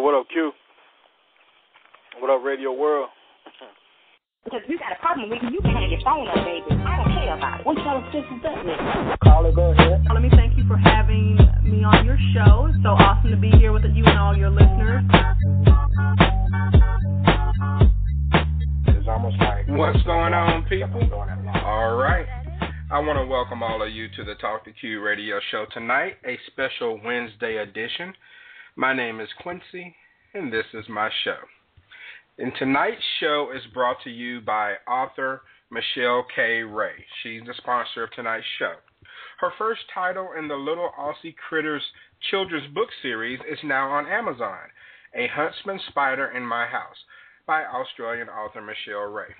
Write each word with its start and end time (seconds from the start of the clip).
what 0.00 0.14
up, 0.14 0.26
Q? 0.32 0.52
What 2.20 2.30
up, 2.30 2.42
Radio 2.42 2.72
World? 2.72 3.10
Because 4.44 4.60
if 4.64 4.70
you 4.70 4.78
got 4.78 4.92
a 4.92 5.00
problem 5.00 5.28
with 5.28 5.42
me, 5.42 5.50
you 5.52 5.60
can 5.60 5.76
have 5.76 5.90
your 5.90 6.00
phone 6.00 6.26
up, 6.26 6.40
baby. 6.40 6.72
I 6.72 6.96
don't 6.96 7.12
care 7.12 7.36
about 7.36 7.60
it. 7.60 7.66
What 7.66 7.76
y'all 7.76 8.02
sisters 8.08 8.40
done 8.42 8.64
with? 8.64 9.20
Caller, 9.22 9.52
go 9.52 9.72
ahead. 9.72 10.02
Let 10.12 10.22
me 10.22 10.30
thank 10.30 10.56
you 10.56 10.64
for 10.66 10.76
having 10.76 11.36
me 11.62 11.84
on 11.84 12.06
your 12.06 12.16
show. 12.32 12.72
It's 12.72 12.82
so 12.82 12.96
awesome 12.96 13.30
to 13.30 13.36
be 13.36 13.50
here 13.50 13.72
with 13.72 13.84
you 13.92 14.04
and 14.06 14.18
all 14.18 14.34
your 14.34 14.48
listeners. 14.48 15.04
It's 18.88 19.08
almost 19.08 19.36
like 19.38 19.68
What's 19.68 20.02
going 20.04 20.32
on, 20.32 20.64
people? 20.64 21.04
All 21.62 21.96
right. 21.96 22.26
I 22.90 22.98
want 22.98 23.18
to 23.18 23.26
welcome 23.26 23.62
all 23.62 23.82
of 23.82 23.92
you 23.92 24.08
to 24.16 24.24
the 24.24 24.34
Talk 24.36 24.64
to 24.64 24.72
Q 24.72 25.02
radio 25.02 25.38
show 25.50 25.66
tonight, 25.72 26.14
a 26.26 26.38
special 26.48 26.98
Wednesday 27.04 27.58
edition. 27.58 28.14
My 28.80 28.94
name 28.94 29.20
is 29.20 29.28
Quincy, 29.42 29.94
and 30.32 30.50
this 30.50 30.64
is 30.72 30.88
my 30.88 31.10
show. 31.22 31.36
And 32.38 32.50
tonight's 32.58 33.04
show 33.20 33.50
is 33.54 33.60
brought 33.74 33.98
to 34.04 34.10
you 34.10 34.40
by 34.40 34.76
author 34.88 35.42
Michelle 35.70 36.24
K. 36.34 36.62
Ray. 36.62 36.94
She's 37.22 37.42
the 37.46 37.52
sponsor 37.58 38.04
of 38.04 38.10
tonight's 38.12 38.46
show. 38.58 38.72
Her 39.38 39.50
first 39.58 39.82
title 39.92 40.30
in 40.38 40.48
the 40.48 40.54
Little 40.54 40.92
Aussie 40.98 41.36
Critters 41.46 41.82
children's 42.30 42.72
book 42.72 42.88
series 43.02 43.38
is 43.40 43.58
now 43.64 43.90
on 43.90 44.06
Amazon, 44.06 44.72
A 45.14 45.28
Huntsman 45.28 45.78
Spider 45.90 46.32
in 46.34 46.42
My 46.42 46.66
House 46.66 46.96
by 47.46 47.66
Australian 47.66 48.30
author 48.30 48.62
Michelle 48.62 49.12
Ray. 49.12 49.34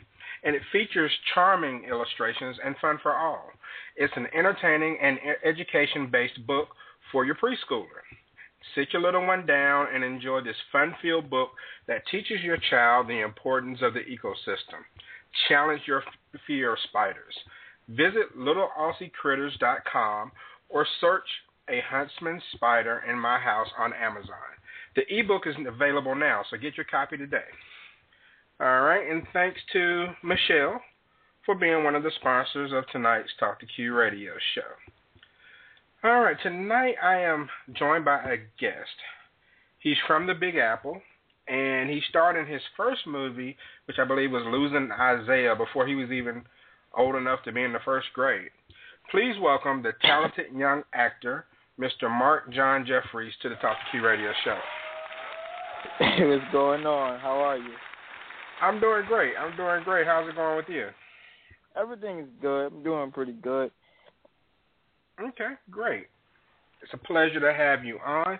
And 0.45 0.55
it 0.55 0.61
features 0.71 1.11
charming 1.33 1.87
illustrations 1.89 2.59
and 2.63 2.77
fun 2.77 2.99
for 3.03 3.15
all. 3.15 3.49
It's 3.97 4.13
an 4.17 4.27
entertaining 4.37 4.99
and 5.01 5.19
education 5.43 6.11
based 6.13 6.47
book 6.47 6.69
for 7.11 7.25
your 7.25 7.37
preschooler. 7.37 8.05
Sit 8.75 8.93
your 8.93 9.03
little 9.03 9.27
one 9.27 9.47
down 9.47 9.87
and 9.93 10.05
enjoy 10.05 10.43
this 10.43 10.57
fun 10.71 10.95
filled 11.03 11.31
book 11.31 11.51
that 11.89 12.07
teaches 12.11 12.41
your 12.43 12.59
child 12.71 13.09
the 13.09 13.21
importance 13.21 13.79
of 13.83 13.95
the 13.95 14.01
ecosystem. 14.01 14.85
Challenge 15.49 15.83
your 15.87 16.03
fear 16.47 16.73
of 16.75 16.79
spiders. 16.89 17.35
Visit 17.89 18.37
littleaussiecritters.com 18.39 20.33
or 20.69 20.87
search 21.01 21.27
A 21.69 21.81
Huntsman 21.89 22.41
Spider 22.55 23.03
in 23.09 23.19
My 23.19 23.39
House 23.39 23.69
on 23.79 23.93
Amazon. 23.93 24.37
The 24.97 25.03
ebook 25.09 25.47
is 25.47 25.55
available 25.67 26.15
now, 26.15 26.43
so 26.51 26.57
get 26.57 26.77
your 26.77 26.85
copy 26.85 27.17
today. 27.17 27.49
All 28.61 28.83
right, 28.83 29.11
and 29.11 29.23
thanks 29.33 29.61
to 29.73 30.09
Michelle 30.23 30.81
for 31.47 31.55
being 31.55 31.83
one 31.83 31.95
of 31.95 32.03
the 32.03 32.11
sponsors 32.21 32.73
of 32.73 32.87
tonight's 32.93 33.31
Talk 33.39 33.59
to 33.61 33.67
Q 33.67 33.95
radio 33.95 34.33
show. 34.55 34.93
All 36.03 36.21
right, 36.21 36.37
tonight 36.43 36.95
I 37.03 37.21
am 37.21 37.51
joined 37.75 38.07
by 38.07 38.21
a 38.23 38.39
guest. 38.59 38.89
He's 39.81 39.99
from 40.07 40.27
the 40.27 40.33
Big 40.33 40.57
Apple, 40.57 40.99
and 41.47 41.91
he 41.91 42.01
starred 42.09 42.41
in 42.41 42.51
his 42.51 42.63
first 42.75 43.07
movie, 43.07 43.55
which 43.85 43.99
I 43.99 44.07
believe 44.07 44.31
was 44.31 44.43
Losing 44.47 44.91
Isaiah, 44.99 45.55
before 45.55 45.87
he 45.87 45.95
was 45.95 46.11
even 46.11 46.45
old 46.97 47.17
enough 47.17 47.41
to 47.45 47.53
be 47.53 47.65
in 47.65 47.75
the 47.75 47.81
first 47.85 48.07
grade. 48.15 48.49
Please 49.11 49.35
welcome 49.43 49.83
the 49.83 49.93
talented 50.01 50.47
young 50.57 50.85
actor, 50.95 51.45
Mr. 51.79 52.09
Marc 52.09 52.51
John 52.51 52.87
Jeffries, 52.87 53.35
to 53.43 53.51
the 53.51 53.57
Talk 53.57 53.77
to 53.77 53.91
Q 53.91 54.03
radio 54.03 54.33
show. 54.43 54.59
Hey, 55.99 56.27
what's 56.27 56.51
going 56.51 56.87
on? 56.87 57.21
How 57.21 57.37
are 57.41 57.59
you? 57.59 57.75
I'm 58.63 58.81
doing 58.81 59.05
great. 59.07 59.35
I'm 59.39 59.55
doing 59.55 59.85
great. 59.85 60.07
How's 60.07 60.27
it 60.27 60.35
going 60.35 60.57
with 60.57 60.69
you? 60.71 60.89
Everything 61.77 62.21
is 62.21 62.29
good. 62.41 62.69
I'm 62.69 62.83
doing 62.83 63.13
pretty 63.13 63.33
good. 63.33 63.71
Okay, 65.21 65.55
great. 65.71 66.07
It's 66.83 66.93
a 66.95 66.99
pleasure 66.99 67.41
to 67.41 67.53
have 67.53 67.85
you 67.85 67.99
on. 67.99 68.39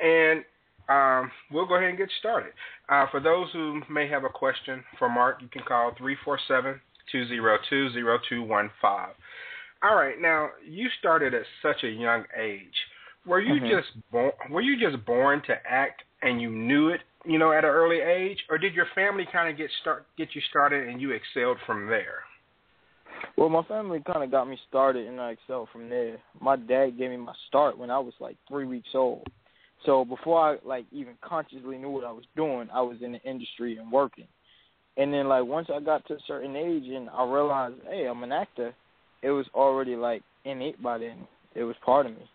And 0.00 0.44
um, 0.88 1.30
we'll 1.50 1.66
go 1.66 1.76
ahead 1.76 1.90
and 1.90 1.98
get 1.98 2.10
started. 2.18 2.52
Uh, 2.88 3.06
for 3.10 3.20
those 3.20 3.48
who 3.52 3.82
may 3.90 4.08
have 4.08 4.24
a 4.24 4.28
question 4.28 4.82
for 4.98 5.08
Marc, 5.08 5.40
you 5.40 5.48
can 5.48 5.62
call 5.62 5.92
347 5.96 6.80
202 7.12 7.90
0215. 7.92 9.14
All 9.82 9.96
right, 9.96 10.20
now 10.20 10.48
you 10.66 10.88
started 10.98 11.34
at 11.34 11.42
such 11.62 11.84
a 11.84 11.88
young 11.88 12.24
age. 12.36 12.74
Were 13.26 13.40
you 13.40 13.60
Mhm. 13.60 13.68
just 13.68 14.10
born? 14.10 14.32
Were 14.50 14.60
you 14.60 14.76
just 14.76 15.04
born 15.04 15.42
to 15.42 15.66
act 15.70 16.04
and 16.22 16.40
you 16.40 16.50
knew 16.50 16.88
it, 16.88 17.02
you 17.24 17.38
know, 17.38 17.52
at 17.52 17.64
an 17.64 17.70
early 17.70 18.00
age, 18.00 18.44
or 18.48 18.58
did 18.58 18.74
your 18.74 18.86
family 18.86 19.26
kind 19.26 19.48
of 19.48 19.56
get 19.56 19.70
start 19.80 20.06
get 20.16 20.34
you 20.34 20.40
started 20.42 20.88
and 20.88 21.00
you 21.00 21.12
excelled 21.12 21.60
from 21.66 21.86
there? 21.86 22.24
Well, 23.36 23.48
my 23.48 23.62
family 23.64 24.02
kind 24.06 24.22
of 24.22 24.30
got 24.30 24.48
me 24.48 24.58
started, 24.68 25.06
and 25.06 25.20
I 25.20 25.32
excelled 25.32 25.68
from 25.72 25.88
there. 25.88 26.18
My 26.40 26.56
dad 26.56 26.98
gave 26.98 27.10
me 27.10 27.16
my 27.16 27.34
start 27.48 27.78
when 27.78 27.90
I 27.90 27.98
was 27.98 28.14
like 28.20 28.36
three 28.48 28.66
weeks 28.66 28.88
old. 28.94 29.26
So 29.84 30.04
before 30.04 30.40
I 30.40 30.56
like 30.66 30.86
even 30.92 31.14
consciously 31.22 31.76
knew 31.76 31.90
what 31.90 32.04
I 32.04 32.12
was 32.12 32.24
doing, 32.36 32.68
I 32.72 32.80
was 32.80 32.98
in 33.02 33.12
the 33.12 33.20
industry 33.20 33.76
and 33.76 33.92
working. 33.92 34.26
And 34.96 35.12
then 35.12 35.28
like 35.28 35.44
once 35.44 35.68
I 35.74 35.80
got 35.80 36.06
to 36.06 36.14
a 36.14 36.18
certain 36.26 36.56
age 36.56 36.84
and 36.86 37.10
I 37.10 37.24
realized, 37.24 37.76
hey, 37.88 38.06
I'm 38.06 38.22
an 38.22 38.32
actor, 38.32 38.74
it 39.22 39.30
was 39.30 39.46
already 39.54 39.96
like 39.96 40.22
innate 40.44 40.82
by 40.82 40.98
then. 40.98 41.26
It 41.54 41.64
was 41.64 41.76
part 41.84 42.06
of 42.06 42.12
me. 42.12 42.28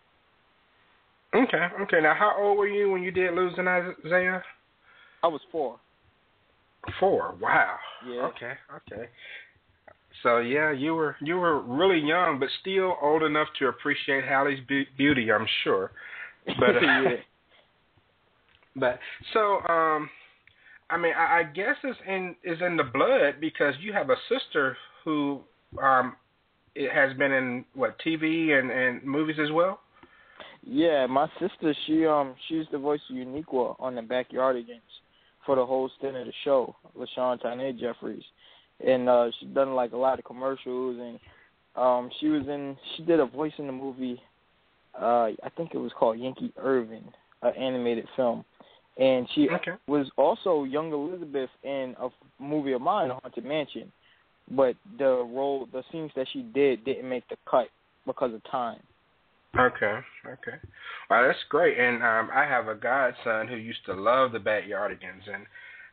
Okay, 1.34 1.66
okay. 1.82 2.00
Now, 2.02 2.14
how 2.18 2.36
old 2.38 2.58
were 2.58 2.66
you 2.66 2.90
when 2.90 3.02
you 3.02 3.12
did 3.12 3.34
Losing 3.34 3.68
Isaiah? 3.68 4.42
I 5.22 5.28
was 5.28 5.40
four. 5.52 5.78
Four. 6.98 7.36
Wow. 7.40 7.76
Yeah. 8.08 8.22
Okay. 8.22 8.52
Okay. 8.74 9.08
So 10.22 10.38
yeah, 10.38 10.72
you 10.72 10.94
were 10.94 11.16
you 11.20 11.36
were 11.36 11.60
really 11.60 12.00
young, 12.00 12.38
but 12.38 12.48
still 12.60 12.96
old 13.02 13.22
enough 13.22 13.48
to 13.58 13.68
appreciate 13.68 14.24
Halle's 14.24 14.60
be- 14.68 14.88
beauty, 14.96 15.32
I'm 15.32 15.46
sure. 15.64 15.92
But 16.58 16.76
uh, 16.76 16.80
yeah. 16.80 17.16
but 18.76 18.98
so 19.32 19.60
um, 19.68 20.10
I 20.90 20.96
mean, 20.98 21.12
I, 21.16 21.40
I 21.40 21.42
guess 21.44 21.76
it's 21.82 21.98
in 22.06 22.34
is 22.44 22.58
in 22.60 22.76
the 22.76 22.84
blood 22.84 23.40
because 23.40 23.74
you 23.80 23.92
have 23.92 24.10
a 24.10 24.16
sister 24.28 24.76
who 25.04 25.40
um, 25.82 26.16
it 26.74 26.92
has 26.92 27.16
been 27.16 27.32
in 27.32 27.64
what 27.74 27.96
TV 28.04 28.58
and 28.58 28.70
and 28.70 29.02
movies 29.02 29.36
as 29.42 29.50
well. 29.52 29.80
Yeah, 30.62 31.06
my 31.06 31.28
sister, 31.40 31.74
she 31.86 32.06
um 32.06 32.34
she's 32.48 32.66
the 32.70 32.78
voice 32.78 33.00
of 33.08 33.16
Uniqua 33.16 33.76
on 33.78 33.94
the 33.94 34.02
Backyardigans 34.02 34.80
for 35.46 35.56
the 35.56 35.64
whole 35.64 35.90
stint 35.98 36.16
of 36.16 36.26
the 36.26 36.32
show, 36.44 36.76
LaShawn 36.98 37.40
Tane 37.42 37.78
Jeffries. 37.78 38.22
And 38.86 39.08
uh 39.08 39.30
she's 39.38 39.50
done 39.50 39.74
like 39.74 39.92
a 39.92 39.96
lot 39.96 40.18
of 40.18 40.24
commercials 40.24 40.98
and 41.00 41.18
um 41.76 42.10
she 42.20 42.28
was 42.28 42.46
in 42.48 42.76
she 42.96 43.04
did 43.04 43.20
a 43.20 43.26
voice 43.26 43.52
in 43.58 43.66
the 43.66 43.72
movie 43.72 44.20
uh 45.00 45.28
I 45.42 45.48
think 45.56 45.70
it 45.74 45.78
was 45.78 45.92
called 45.98 46.18
Yankee 46.18 46.52
Irving, 46.56 47.04
an 47.42 47.52
animated 47.56 48.06
film. 48.16 48.44
And 48.98 49.28
she 49.34 49.48
Okay. 49.48 49.72
was 49.86 50.10
also 50.16 50.64
young 50.64 50.92
Elizabeth 50.92 51.50
in 51.62 51.94
a 52.00 52.08
movie 52.38 52.72
of 52.72 52.80
mine, 52.80 53.10
Haunted 53.10 53.44
Mansion. 53.44 53.92
But 54.50 54.74
the 54.98 55.24
role 55.24 55.68
the 55.72 55.82
scenes 55.92 56.10
that 56.16 56.26
she 56.32 56.42
did 56.42 56.84
didn't 56.84 57.08
make 57.08 57.28
the 57.28 57.36
cut 57.48 57.68
because 58.06 58.34
of 58.34 58.42
time. 58.50 58.80
Okay, 59.58 59.98
okay. 60.26 60.56
Wow, 61.08 61.26
that's 61.26 61.38
great. 61.48 61.78
And 61.78 62.02
um 62.02 62.30
I 62.32 62.44
have 62.44 62.68
a 62.68 62.74
godson 62.74 63.48
who 63.48 63.56
used 63.56 63.84
to 63.86 63.94
love 63.94 64.32
the 64.32 64.38
Backyardigans 64.38 65.28
and 65.32 65.46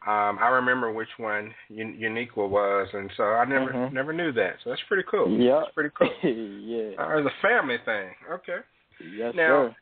um 0.05 0.37
I 0.39 0.49
remember 0.49 0.91
which 0.91 1.09
one 1.17 1.53
Un- 1.71 1.97
Uniqua 1.99 2.47
was 2.47 2.87
and 2.93 3.09
so 3.17 3.23
I 3.23 3.45
never 3.45 3.71
Mhm. 3.71 3.91
never 3.93 4.13
knew 4.13 4.31
that. 4.33 4.55
So 4.63 4.69
that's 4.69 4.81
pretty 4.87 5.03
cool. 5.09 5.29
Yeah. 5.29 5.61
That's 5.61 5.73
pretty 5.73 5.89
cool. 5.97 6.09
yeah. 6.23 7.01
Uh, 7.01 7.17
it's 7.17 7.27
a 7.27 7.41
family 7.41 7.77
thing. 7.85 8.09
Okay. 8.31 8.57
Yes, 9.15 9.33
Now- 9.35 9.69
sir. 9.69 9.75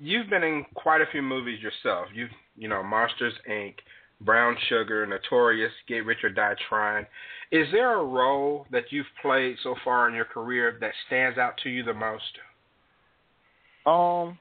You've 0.00 0.30
been 0.30 0.44
in 0.44 0.64
quite 0.74 1.00
a 1.00 1.06
few 1.06 1.22
movies 1.22 1.60
yourself. 1.60 2.06
You've 2.14 2.30
you 2.56 2.68
know, 2.68 2.82
Monsters 2.82 3.34
Inc., 3.48 3.74
Brown 4.20 4.56
Sugar, 4.68 5.06
Notorious, 5.06 5.72
Get 5.86 6.04
Rich 6.04 6.22
or 6.24 6.28
Die 6.30 6.54
Trying. 6.68 7.06
Is 7.50 7.70
there 7.72 7.94
a 7.94 8.04
role 8.04 8.66
that 8.70 8.90
you've 8.92 9.06
played 9.22 9.56
so 9.62 9.74
far 9.84 10.08
in 10.08 10.14
your 10.14 10.24
career 10.24 10.76
that 10.80 10.92
stands 11.06 11.38
out 11.38 11.56
to 11.62 11.68
you 11.70 11.82
the 11.84 11.94
most? 11.94 12.38
Um, 13.86 14.38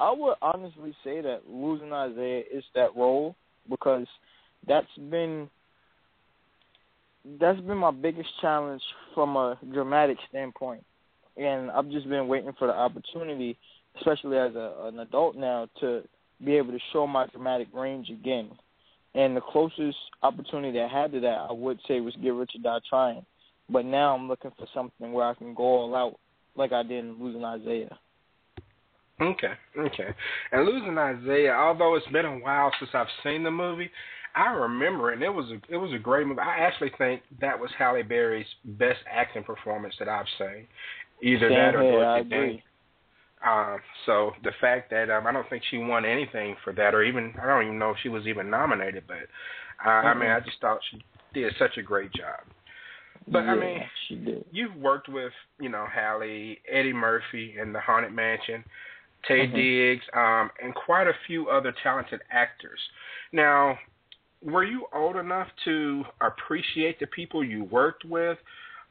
I 0.00 0.12
would 0.12 0.36
honestly 0.40 0.94
say 1.02 1.20
that 1.20 1.42
losing 1.48 1.92
Isaiah 1.92 2.42
is 2.52 2.64
that 2.74 2.94
role 2.96 3.34
because 3.68 4.06
that's 4.66 4.86
been 5.10 5.48
that's 7.40 7.60
been 7.60 7.78
my 7.78 7.90
biggest 7.90 8.28
challenge 8.40 8.82
from 9.14 9.36
a 9.36 9.58
dramatic 9.72 10.16
standpoint, 10.28 10.84
and 11.36 11.70
I've 11.70 11.90
just 11.90 12.08
been 12.08 12.28
waiting 12.28 12.52
for 12.58 12.68
the 12.68 12.74
opportunity, 12.74 13.58
especially 13.98 14.38
as 14.38 14.54
a, 14.54 14.74
an 14.84 15.00
adult 15.00 15.36
now, 15.36 15.68
to 15.80 16.02
be 16.44 16.56
able 16.56 16.72
to 16.72 16.78
show 16.92 17.06
my 17.06 17.26
dramatic 17.26 17.68
range 17.74 18.08
again. 18.08 18.50
And 19.14 19.36
the 19.36 19.40
closest 19.40 19.98
opportunity 20.22 20.80
I 20.80 20.88
had 20.88 21.12
to 21.12 21.20
that, 21.20 21.46
I 21.50 21.52
would 21.52 21.80
say, 21.88 22.00
was 22.00 22.14
Get 22.22 22.34
Rich 22.34 22.52
or 22.54 22.62
Die 22.62 22.78
Trying. 22.88 23.26
But 23.68 23.84
now 23.84 24.14
I'm 24.14 24.28
looking 24.28 24.52
for 24.56 24.66
something 24.72 25.12
where 25.12 25.26
I 25.26 25.34
can 25.34 25.54
go 25.54 25.64
all 25.64 25.94
out, 25.94 26.18
like 26.56 26.72
I 26.72 26.82
did 26.82 27.04
in 27.04 27.22
Losing 27.22 27.44
Isaiah. 27.44 27.98
Okay, 29.20 29.52
okay. 29.76 30.14
And 30.52 30.64
losing 30.64 30.96
Isaiah, 30.96 31.52
although 31.52 31.96
it's 31.96 32.06
been 32.08 32.24
a 32.24 32.38
while 32.38 32.70
since 32.78 32.90
I've 32.94 33.08
seen 33.24 33.42
the 33.42 33.50
movie, 33.50 33.90
I 34.34 34.50
remember 34.50 35.10
it. 35.10 35.14
And 35.14 35.22
it 35.22 35.32
was 35.32 35.46
a 35.50 35.74
it 35.74 35.76
was 35.76 35.92
a 35.92 35.98
great 35.98 36.26
movie. 36.26 36.40
I 36.40 36.58
actually 36.58 36.92
think 36.98 37.22
that 37.40 37.58
was 37.58 37.70
Halle 37.76 38.02
Berry's 38.02 38.46
best 38.64 39.00
acting 39.10 39.42
performance 39.42 39.94
that 39.98 40.08
I've 40.08 40.26
seen. 40.38 40.66
Either 41.22 41.48
that 41.48 41.74
or 41.74 41.82
Dorothy. 41.82 42.28
Day. 42.28 42.64
Um, 43.46 43.78
so 44.06 44.32
the 44.42 44.52
fact 44.60 44.90
that 44.90 45.10
um, 45.10 45.26
I 45.26 45.32
don't 45.32 45.48
think 45.48 45.62
she 45.70 45.78
won 45.78 46.04
anything 46.04 46.56
for 46.64 46.72
that, 46.74 46.94
or 46.94 47.02
even 47.02 47.34
I 47.40 47.46
don't 47.46 47.64
even 47.64 47.78
know 47.78 47.90
if 47.90 47.96
she 48.02 48.08
was 48.08 48.26
even 48.26 48.50
nominated, 48.50 49.04
but 49.06 49.16
uh, 49.84 49.88
mm-hmm. 49.88 50.06
I 50.06 50.14
mean, 50.14 50.30
I 50.30 50.40
just 50.40 50.60
thought 50.60 50.80
she 50.90 51.02
did 51.34 51.52
such 51.58 51.76
a 51.76 51.82
great 51.82 52.12
job. 52.12 52.40
But 53.30 53.44
yeah, 53.44 53.52
I 53.52 53.54
mean, 53.56 53.80
she 54.08 54.14
did. 54.16 54.44
You've 54.50 54.74
worked 54.76 55.08
with 55.08 55.32
you 55.60 55.68
know 55.68 55.86
Halle, 55.92 56.58
Eddie 56.70 56.92
Murphy 56.92 57.56
in 57.60 57.72
The 57.72 57.80
Haunted 57.80 58.12
Mansion, 58.12 58.64
Taye 59.28 59.46
mm-hmm. 59.46 59.56
Diggs, 59.56 60.04
um, 60.14 60.50
and 60.62 60.74
quite 60.74 61.06
a 61.06 61.12
few 61.26 61.48
other 61.48 61.74
talented 61.82 62.20
actors. 62.30 62.80
Now, 63.32 63.78
were 64.42 64.64
you 64.64 64.86
old 64.94 65.16
enough 65.16 65.48
to 65.64 66.04
appreciate 66.20 67.00
the 67.00 67.06
people 67.06 67.42
you 67.42 67.64
worked 67.64 68.04
with? 68.04 68.38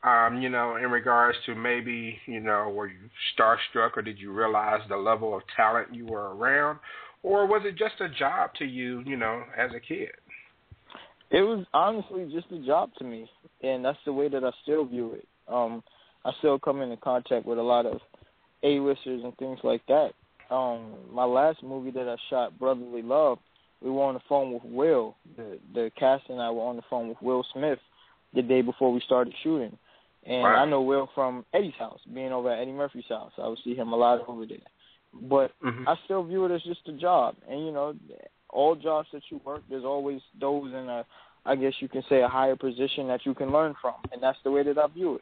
Um, 0.03 0.41
you 0.41 0.49
know, 0.49 0.75
in 0.75 0.91
regards 0.91 1.37
to 1.47 1.55
maybe, 1.55 2.17
you 2.27 2.39
know, 2.39 2.69
were 2.69 2.87
you 2.87 3.09
starstruck 3.35 3.97
or 3.97 4.01
did 4.01 4.19
you 4.19 4.31
realize 4.31 4.81
the 4.89 4.97
level 4.97 5.35
of 5.35 5.41
talent 5.55 5.93
you 5.93 6.05
were 6.05 6.35
around? 6.35 6.79
Or 7.23 7.47
was 7.47 7.63
it 7.65 7.77
just 7.77 7.99
a 7.99 8.09
job 8.09 8.51
to 8.59 8.65
you, 8.65 9.01
you 9.05 9.17
know, 9.17 9.43
as 9.57 9.71
a 9.75 9.79
kid? 9.79 10.11
It 11.31 11.41
was 11.41 11.65
honestly 11.73 12.29
just 12.31 12.51
a 12.51 12.65
job 12.65 12.91
to 12.99 13.03
me, 13.03 13.29
and 13.61 13.83
that's 13.83 13.97
the 14.05 14.13
way 14.13 14.29
that 14.29 14.43
I 14.43 14.51
still 14.63 14.85
view 14.85 15.13
it. 15.13 15.27
Um, 15.47 15.83
I 16.23 16.31
still 16.39 16.59
come 16.59 16.81
into 16.81 16.97
contact 16.97 17.45
with 17.45 17.57
a 17.57 17.63
lot 17.63 17.85
of 17.85 17.99
A-listers 18.63 19.23
and 19.23 19.35
things 19.37 19.59
like 19.63 19.81
that. 19.87 20.11
Um, 20.49 20.93
my 21.11 21.25
last 21.25 21.61
movie 21.63 21.91
that 21.91 22.07
I 22.07 22.15
shot, 22.29 22.57
Brotherly 22.57 23.01
Love, 23.01 23.39
we 23.81 23.91
were 23.91 24.03
on 24.03 24.15
the 24.15 24.21
phone 24.27 24.53
with 24.53 24.63
Will. 24.63 25.15
The 25.35 25.59
the 25.73 25.91
cast 25.99 26.23
and 26.29 26.41
I 26.41 26.49
were 26.49 26.63
on 26.63 26.77
the 26.77 26.81
phone 26.89 27.09
with 27.09 27.21
Will 27.21 27.45
Smith 27.53 27.79
the 28.33 28.41
day 28.41 28.61
before 28.61 28.91
we 28.91 29.01
started 29.01 29.33
shooting. 29.43 29.77
And 30.25 30.43
wow. 30.43 30.55
I 30.55 30.65
know 30.65 30.81
Will 30.81 31.09
from 31.13 31.45
Eddie's 31.53 31.73
house, 31.77 31.99
being 32.13 32.31
over 32.31 32.51
at 32.51 32.59
Eddie 32.59 32.71
Murphy's 32.71 33.05
house. 33.07 33.31
I 33.37 33.47
would 33.47 33.59
see 33.63 33.75
him 33.75 33.93
a 33.93 33.95
lot 33.95 34.27
over 34.27 34.45
there. 34.45 34.57
But 35.13 35.51
mm-hmm. 35.63 35.87
I 35.87 35.95
still 36.05 36.23
view 36.23 36.45
it 36.45 36.51
as 36.51 36.61
just 36.63 36.87
a 36.87 36.93
job. 36.93 37.35
And 37.49 37.65
you 37.65 37.71
know, 37.71 37.95
all 38.49 38.75
jobs 38.75 39.07
that 39.13 39.23
you 39.29 39.39
work, 39.45 39.63
there's 39.69 39.85
always 39.85 40.21
those 40.39 40.71
in 40.73 40.89
a, 40.89 41.05
I 41.45 41.55
guess 41.55 41.73
you 41.79 41.87
can 41.87 42.03
say, 42.09 42.21
a 42.21 42.27
higher 42.27 42.55
position 42.55 43.07
that 43.07 43.25
you 43.25 43.33
can 43.33 43.51
learn 43.51 43.75
from, 43.81 43.95
and 44.11 44.21
that's 44.21 44.37
the 44.43 44.51
way 44.51 44.63
that 44.63 44.77
I 44.77 44.87
view 44.87 45.15
it. 45.15 45.21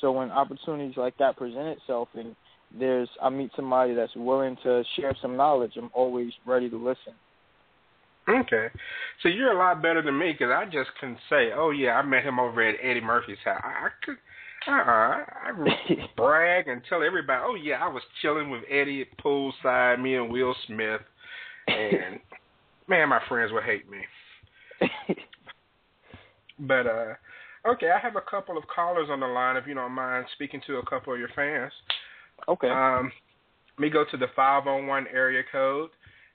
So 0.00 0.12
when 0.12 0.30
opportunities 0.30 0.96
like 0.96 1.16
that 1.18 1.36
present 1.36 1.66
itself, 1.68 2.08
and 2.14 2.34
there's 2.78 3.08
I 3.22 3.28
meet 3.28 3.50
somebody 3.56 3.94
that's 3.94 4.14
willing 4.16 4.56
to 4.62 4.82
share 4.96 5.14
some 5.20 5.36
knowledge, 5.36 5.72
I'm 5.76 5.90
always 5.94 6.32
ready 6.46 6.68
to 6.70 6.76
listen. 6.76 7.14
Okay, 8.28 8.66
so 9.22 9.28
you're 9.28 9.52
a 9.52 9.58
lot 9.58 9.80
better 9.82 10.02
than 10.02 10.18
me 10.18 10.32
because 10.32 10.52
I 10.52 10.64
just 10.64 10.90
can 10.98 11.16
say, 11.30 11.52
"Oh 11.54 11.70
yeah, 11.70 11.92
I 11.92 12.02
met 12.02 12.24
him 12.24 12.40
over 12.40 12.60
at 12.60 12.74
Eddie 12.82 13.00
Murphy's 13.00 13.38
house." 13.44 13.60
I, 13.62 13.86
I 13.86 13.88
could, 14.04 14.16
uh, 14.66 14.72
uh 14.72 15.24
I 15.44 16.08
brag 16.16 16.66
and 16.66 16.82
tell 16.88 17.04
everybody, 17.04 17.40
"Oh 17.44 17.54
yeah, 17.54 17.76
I 17.84 17.88
was 17.88 18.02
chilling 18.20 18.50
with 18.50 18.62
Eddie 18.68 19.02
at 19.02 19.24
poolside, 19.24 20.02
me 20.02 20.16
and 20.16 20.32
Will 20.32 20.56
Smith," 20.66 21.02
and 21.68 22.18
man, 22.88 23.08
my 23.08 23.20
friends 23.28 23.52
would 23.52 23.62
hate 23.62 23.88
me. 23.88 23.98
but 26.58 26.86
uh, 26.88 27.14
okay, 27.64 27.90
I 27.90 28.00
have 28.00 28.16
a 28.16 28.28
couple 28.28 28.58
of 28.58 28.64
callers 28.66 29.08
on 29.08 29.20
the 29.20 29.26
line. 29.26 29.56
If 29.56 29.68
you 29.68 29.74
don't 29.74 29.92
mind 29.92 30.26
speaking 30.34 30.60
to 30.66 30.78
a 30.78 30.86
couple 30.86 31.12
of 31.12 31.20
your 31.20 31.30
fans. 31.36 31.72
Okay. 32.48 32.68
Um, 32.68 33.10
let 33.78 33.82
me 33.82 33.90
go 33.90 34.04
to 34.10 34.16
the 34.16 34.28
501 34.34 35.06
area 35.12 35.42
code 35.50 35.90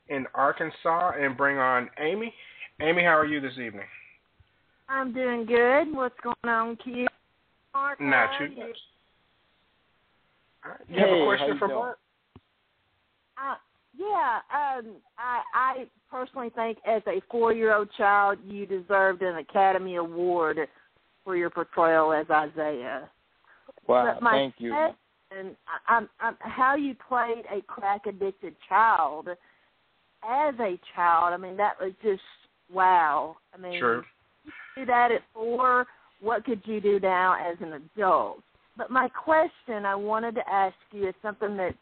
in 0.09 0.25
Arkansas 0.33 1.13
and 1.19 1.35
bring 1.35 1.57
on 1.57 1.89
Amy. 1.99 2.33
Amy, 2.81 3.03
how 3.03 3.17
are 3.17 3.25
you 3.25 3.39
this 3.39 3.53
evening? 3.53 3.87
I'm 4.89 5.13
doing 5.13 5.45
good. 5.45 5.95
What's 5.95 6.19
going 6.21 6.35
on, 6.43 6.75
Q? 6.77 7.07
Marc, 7.73 8.01
Not 8.01 8.29
you. 8.39 8.47
You 8.47 8.65
hey, 10.89 10.99
have 10.99 11.09
a 11.09 11.25
question 11.25 11.57
for? 11.57 11.67
Marc? 11.67 11.97
Uh, 13.37 13.55
yeah, 13.97 14.39
um, 14.53 14.95
I, 15.17 15.41
I 15.53 15.85
personally 16.09 16.49
think 16.55 16.77
as 16.85 17.01
a 17.07 17.21
four-year-old 17.31 17.89
child, 17.97 18.39
you 18.45 18.65
deserved 18.65 19.21
an 19.21 19.37
Academy 19.37 19.95
Award 19.95 20.59
for 21.23 21.35
your 21.35 21.49
portrayal 21.49 22.13
as 22.13 22.29
Isaiah. 22.29 23.09
Wow, 23.87 24.19
my 24.21 24.31
thank 24.31 24.55
you. 24.59 24.71
Question, 24.71 24.95
I, 25.31 25.95
I'm, 25.95 26.09
I'm, 26.19 26.37
how 26.39 26.75
you 26.75 26.95
played 27.07 27.45
a 27.51 27.61
crack-addicted 27.67 28.55
child 28.67 29.27
as 30.23 30.53
a 30.59 30.79
child, 30.95 31.33
I 31.33 31.37
mean, 31.37 31.57
that 31.57 31.73
was 31.79 31.93
just 32.03 32.21
wow. 32.71 33.37
I 33.53 33.57
mean, 33.57 33.79
Sure. 33.79 34.05
you 34.45 34.51
do 34.75 34.85
that 34.85 35.11
at 35.11 35.21
four. 35.33 35.87
What 36.21 36.45
could 36.45 36.61
you 36.65 36.79
do 36.79 36.99
now 36.99 37.35
as 37.35 37.57
an 37.61 37.73
adult? 37.73 38.39
But 38.77 38.91
my 38.91 39.09
question 39.09 39.85
I 39.85 39.95
wanted 39.95 40.35
to 40.35 40.49
ask 40.49 40.75
you 40.91 41.09
is 41.09 41.15
something 41.21 41.57
that 41.57 41.73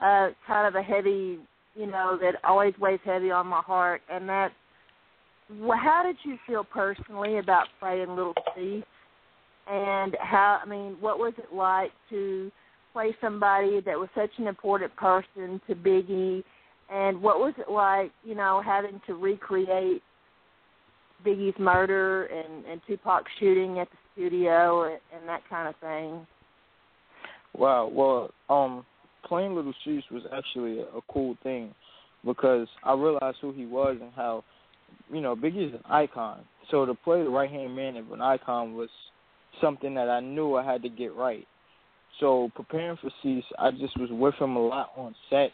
uh, 0.00 0.32
kind 0.46 0.68
of 0.68 0.74
a 0.74 0.82
heavy, 0.82 1.38
you 1.74 1.86
know, 1.86 2.18
that 2.20 2.36
always 2.44 2.74
weighs 2.78 3.00
heavy 3.04 3.30
on 3.30 3.46
my 3.46 3.60
heart, 3.60 4.02
and 4.10 4.28
that 4.28 4.52
how 5.48 6.02
did 6.04 6.16
you 6.24 6.38
feel 6.46 6.64
personally 6.64 7.38
about 7.38 7.66
playing 7.78 8.08
Little 8.10 8.34
Cease? 8.54 8.84
And 9.68 10.16
how, 10.20 10.60
I 10.62 10.68
mean, 10.68 10.96
what 11.00 11.18
was 11.18 11.34
it 11.38 11.54
like 11.54 11.92
to 12.10 12.50
play 12.92 13.16
somebody 13.20 13.80
that 13.80 13.98
was 13.98 14.08
such 14.14 14.30
an 14.38 14.46
important 14.46 14.94
person 14.96 15.60
to 15.66 15.74
Biggie? 15.74 16.42
And 16.90 17.22
what 17.22 17.38
was 17.38 17.54
it 17.58 17.70
like, 17.70 18.12
you 18.24 18.34
know, 18.34 18.62
having 18.64 19.00
to 19.06 19.14
recreate 19.14 20.02
Biggie's 21.24 21.58
murder 21.58 22.26
and, 22.26 22.64
and 22.66 22.80
Tupac's 22.86 23.30
shooting 23.38 23.78
at 23.78 23.88
the 23.90 23.96
studio 24.12 24.84
and, 24.84 25.00
and 25.14 25.28
that 25.28 25.42
kind 25.48 25.68
of 25.68 25.74
thing? 25.76 26.26
Wow. 27.54 27.90
Well, 27.92 28.30
um, 28.48 28.84
playing 29.26 29.54
Little 29.54 29.74
Cease 29.84 30.04
was 30.10 30.22
actually 30.34 30.80
a, 30.80 30.84
a 30.84 31.00
cool 31.10 31.36
thing 31.42 31.74
because 32.24 32.68
I 32.84 32.94
realized 32.94 33.38
who 33.40 33.52
he 33.52 33.66
was 33.66 33.96
and 34.00 34.12
how, 34.14 34.44
you 35.10 35.20
know, 35.20 35.34
Biggie's 35.34 35.74
an 35.74 35.82
icon. 35.90 36.40
So 36.70 36.86
to 36.86 36.94
play 36.94 37.22
the 37.22 37.30
right 37.30 37.50
hand 37.50 37.74
man 37.74 37.96
of 37.96 38.10
an 38.12 38.20
icon 38.20 38.74
was 38.74 38.88
something 39.60 39.94
that 39.94 40.08
I 40.08 40.20
knew 40.20 40.56
I 40.56 40.64
had 40.64 40.82
to 40.82 40.88
get 40.88 41.14
right. 41.14 41.46
So 42.20 42.50
preparing 42.54 42.96
for 42.98 43.10
Cease, 43.22 43.44
I 43.58 43.70
just 43.70 43.98
was 43.98 44.10
with 44.10 44.34
him 44.34 44.56
a 44.56 44.66
lot 44.66 44.90
on 44.96 45.14
set 45.30 45.50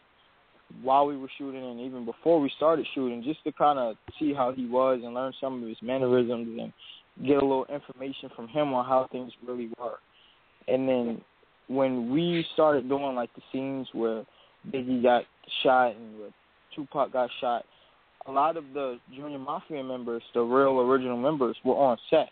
while 0.82 1.06
we 1.06 1.16
were 1.16 1.30
shooting 1.38 1.64
and 1.64 1.80
even 1.80 2.04
before 2.04 2.40
we 2.40 2.50
started 2.56 2.86
shooting, 2.94 3.22
just 3.22 3.42
to 3.44 3.52
kind 3.52 3.78
of 3.78 3.96
see 4.18 4.34
how 4.34 4.52
he 4.52 4.66
was 4.66 5.00
and 5.02 5.14
learn 5.14 5.32
some 5.40 5.62
of 5.62 5.68
his 5.68 5.78
mannerisms 5.80 6.58
and 6.60 6.72
get 7.26 7.36
a 7.38 7.40
little 7.40 7.66
information 7.72 8.30
from 8.36 8.48
him 8.48 8.74
on 8.74 8.84
how 8.84 9.08
things 9.10 9.32
really 9.46 9.70
were. 9.78 9.98
And 10.66 10.88
then 10.88 11.20
when 11.68 12.10
we 12.10 12.44
started 12.54 12.88
doing 12.88 13.14
like 13.14 13.30
the 13.34 13.42
scenes 13.52 13.88
where 13.92 14.24
Biggie 14.70 15.02
got 15.02 15.24
shot 15.62 15.96
and 15.96 16.18
where 16.18 16.30
Tupac 16.74 17.12
got 17.12 17.30
shot, 17.40 17.64
a 18.26 18.32
lot 18.32 18.56
of 18.56 18.64
the 18.74 18.98
Junior 19.14 19.38
Mafia 19.38 19.82
members, 19.82 20.22
the 20.34 20.40
real 20.40 20.80
original 20.80 21.16
members, 21.16 21.56
were 21.64 21.74
on 21.74 21.96
set. 22.10 22.28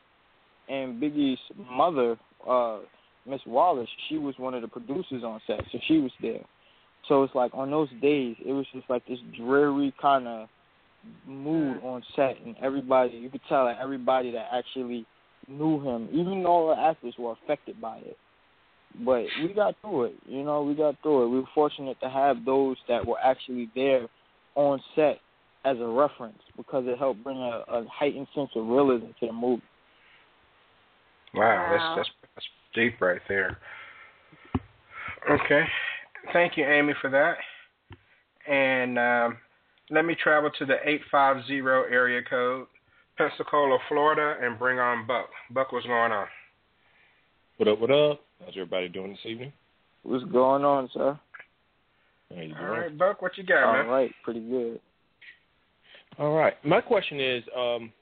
And 0.69 1.01
Biggie's 1.03 1.39
mother, 1.71 2.19
uh, 2.47 2.81
Miss 3.29 3.41
Wallace, 3.47 3.89
she 4.09 4.19
was 4.19 4.35
one 4.39 4.55
of 4.55 4.63
the 4.63 4.69
producers 4.69 5.23
on 5.25 5.41
set, 5.47 5.61
so 5.73 5.79
she 5.87 5.99
was 5.99 6.13
there. 6.21 6.45
So 7.09 7.23
it's 7.23 7.35
like 7.35 7.53
on 7.55 7.71
those 7.71 7.89
days, 8.03 8.37
it 8.45 8.53
was 8.53 8.67
just 8.73 8.89
like 8.91 9.07
this 9.07 9.19
dreary 9.37 9.95
kind 10.01 10.27
of 10.27 10.49
mood 11.27 11.81
mm. 11.81 11.85
on 11.85 12.03
set, 12.15 12.37
and 12.45 12.57
everybody, 12.63 13.17
you 13.17 13.31
could 13.31 13.41
tell 13.49 13.67
that 13.67 13.79
everybody 13.81 14.33
that 14.33 14.49
actually 14.53 15.07
knew 15.49 15.81
him, 15.81 16.09
even 16.13 16.43
though 16.43 16.75
the 16.75 16.83
actors 16.83 17.15
were 17.19 17.33
affected 17.45 17.81
by 17.81 17.99
it. 17.99 18.17
But 19.05 19.25
we 19.43 19.53
got 19.55 19.75
through 19.83 20.05
it, 20.05 20.15
you 20.27 20.43
know, 20.43 20.63
we 20.63 20.75
got 20.75 20.97
through 21.03 21.25
it. 21.25 21.29
We 21.29 21.41
were 21.41 21.49
fortunate 21.55 21.99
to 22.01 22.09
have 22.09 22.45
those 22.45 22.77
that 22.89 23.07
were 23.07 23.19
actually 23.23 23.71
there 23.75 24.09
on 24.55 24.81
set 24.95 25.19
as 25.65 25.77
a 25.81 25.87
reference 25.87 26.39
because 26.57 26.85
it 26.87 26.99
helped 26.99 27.23
bring 27.23 27.37
a, 27.37 27.63
a 27.69 27.85
heightened 27.93 28.29
sense 28.35 28.51
of 28.57 28.67
realism 28.67 29.07
to 29.21 29.27
the 29.27 29.33
movie. 29.33 29.63
Wow, 31.35 31.43
Wow. 31.43 31.69
that's 31.71 31.97
that's 31.97 32.09
that's 32.35 32.47
deep 32.77 33.01
right 33.01 33.21
there. 33.29 33.59
Okay, 35.29 35.65
thank 36.33 36.57
you, 36.57 36.65
Amy, 36.65 36.93
for 37.01 37.11
that. 37.11 37.37
And 38.49 38.97
um, 38.97 39.39
let 39.91 40.05
me 40.05 40.15
travel 40.23 40.51
to 40.57 40.65
the 40.65 40.77
eight 40.85 41.01
five 41.11 41.45
zero 41.49 41.83
area 41.91 42.21
code, 42.23 42.67
Pensacola, 43.19 43.79
Florida, 43.89 44.37
and 44.41 44.57
bring 44.57 44.79
on 44.79 45.05
Buck. 45.09 45.29
Buck, 45.51 45.73
what's 45.73 45.87
going 45.87 46.13
on? 46.13 46.27
What 47.57 47.69
up, 47.69 47.81
what 47.81 47.91
up? 47.91 48.21
How's 48.45 48.55
everybody 48.55 48.89
doing 48.89 49.11
this 49.13 49.21
evening? 49.25 49.53
What's 50.05 50.25
going 50.25 50.65
on, 50.65 50.89
sir? 50.95 51.19
How 52.31 52.41
you 52.41 52.49
doing? 52.49 52.57
All 52.57 52.67
right, 52.69 52.97
Buck, 52.97 53.23
what 53.23 53.37
you 53.37 53.45
got, 53.45 53.65
All 53.65 53.73
man? 53.73 53.87
right, 53.87 54.11
pretty 54.23 54.41
good. 54.41 54.79
All 56.19 56.37
right. 56.37 56.55
My 56.65 56.81
question 56.81 57.21
is, 57.21 57.43
um, 57.57 57.93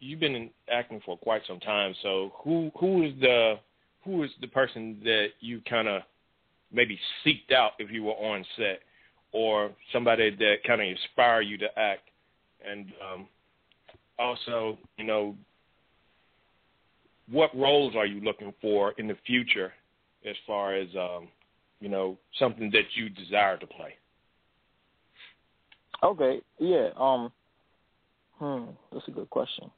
you've 0.00 0.20
been 0.20 0.34
in 0.34 0.50
acting 0.70 1.00
for 1.04 1.16
quite 1.16 1.42
some 1.46 1.60
time, 1.60 1.94
so 2.02 2.32
who 2.42 2.70
who 2.78 3.04
is 3.04 3.12
the 3.20 3.54
who 4.04 4.22
is 4.22 4.30
the 4.40 4.46
person 4.48 4.98
that 5.04 5.28
you 5.40 5.60
kind 5.68 5.88
of 5.88 6.02
maybe 6.72 6.98
seeked 7.24 7.52
out 7.54 7.72
if 7.78 7.90
you 7.90 8.02
were 8.04 8.12
on 8.12 8.44
set, 8.56 8.80
or 9.32 9.70
somebody 9.92 10.30
that 10.30 10.56
kind 10.66 10.80
of 10.80 10.88
inspired 10.88 11.42
you 11.42 11.58
to 11.58 11.78
act, 11.78 12.02
and 12.68 12.86
um, 13.02 13.28
also, 14.18 14.78
you 14.96 15.04
know, 15.04 15.34
what 17.30 17.54
roles 17.56 17.94
are 17.96 18.06
you 18.06 18.20
looking 18.20 18.52
for 18.60 18.92
in 18.92 19.06
the 19.06 19.16
future, 19.26 19.72
as 20.28 20.36
far 20.46 20.74
as 20.74 20.88
um, 20.98 21.28
you 21.80 21.88
know, 21.88 22.16
something 22.38 22.70
that 22.70 22.84
you 22.94 23.08
desire 23.08 23.58
to 23.58 23.66
play? 23.66 23.94
Okay, 26.02 26.40
yeah. 26.58 26.88
Um, 26.96 27.32
hmm, 28.38 28.64
that's 28.92 29.06
a 29.08 29.10
good 29.10 29.30
question. 29.30 29.70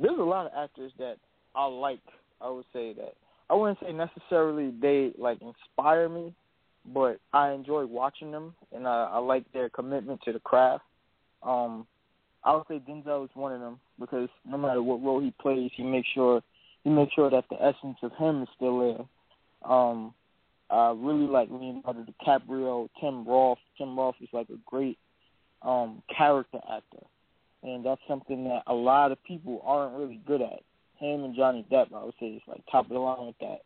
There's 0.00 0.18
a 0.18 0.22
lot 0.22 0.46
of 0.46 0.52
actors 0.56 0.92
that 0.98 1.16
I 1.54 1.66
like. 1.66 2.00
I 2.40 2.48
would 2.50 2.64
say 2.72 2.92
that 2.94 3.14
I 3.50 3.54
wouldn't 3.54 3.78
say 3.80 3.92
necessarily 3.92 4.72
they 4.80 5.12
like 5.18 5.38
inspire 5.40 6.08
me, 6.08 6.34
but 6.92 7.18
I 7.32 7.52
enjoy 7.52 7.86
watching 7.86 8.30
them, 8.30 8.54
and 8.74 8.86
I, 8.86 9.10
I 9.12 9.18
like 9.18 9.50
their 9.52 9.68
commitment 9.68 10.20
to 10.24 10.32
the 10.32 10.40
craft. 10.40 10.84
Um, 11.42 11.86
I 12.44 12.54
would 12.54 12.64
say 12.68 12.80
Denzel 12.88 13.24
is 13.24 13.30
one 13.34 13.52
of 13.52 13.60
them 13.60 13.78
because 13.98 14.28
no 14.46 14.58
matter 14.58 14.82
what 14.82 15.02
role 15.02 15.20
he 15.20 15.32
plays, 15.40 15.70
he 15.76 15.82
makes 15.82 16.08
sure 16.14 16.42
he 16.84 16.90
makes 16.90 17.12
sure 17.14 17.30
that 17.30 17.44
the 17.50 17.56
essence 17.56 17.98
of 18.02 18.12
him 18.12 18.42
is 18.42 18.48
still 18.56 18.78
there. 18.80 19.70
Um, 19.70 20.14
I 20.70 20.94
really 20.96 21.26
like 21.26 21.48
Leonardo 21.50 22.04
DiCaprio, 22.04 22.88
Tim 23.00 23.26
Roth. 23.26 23.58
Tim 23.76 23.98
Roth 23.98 24.14
is 24.20 24.28
like 24.32 24.48
a 24.50 24.58
great 24.66 24.98
um, 25.62 26.02
character 26.16 26.60
actor, 26.70 27.04
and 27.62 27.84
that's 27.84 28.00
something 28.06 28.44
that 28.44 28.62
a 28.66 28.74
lot 28.74 29.10
of 29.10 29.22
people 29.24 29.60
aren't 29.64 29.98
really 29.98 30.20
good 30.26 30.42
at. 30.42 30.62
Him 30.98 31.24
and 31.24 31.36
Johnny 31.36 31.64
Depp, 31.70 31.92
I 31.94 32.04
would 32.04 32.14
say, 32.20 32.26
is 32.26 32.42
like 32.46 32.60
top 32.70 32.86
of 32.86 32.90
the 32.90 32.98
line 32.98 33.26
with 33.26 33.38
that. 33.40 33.58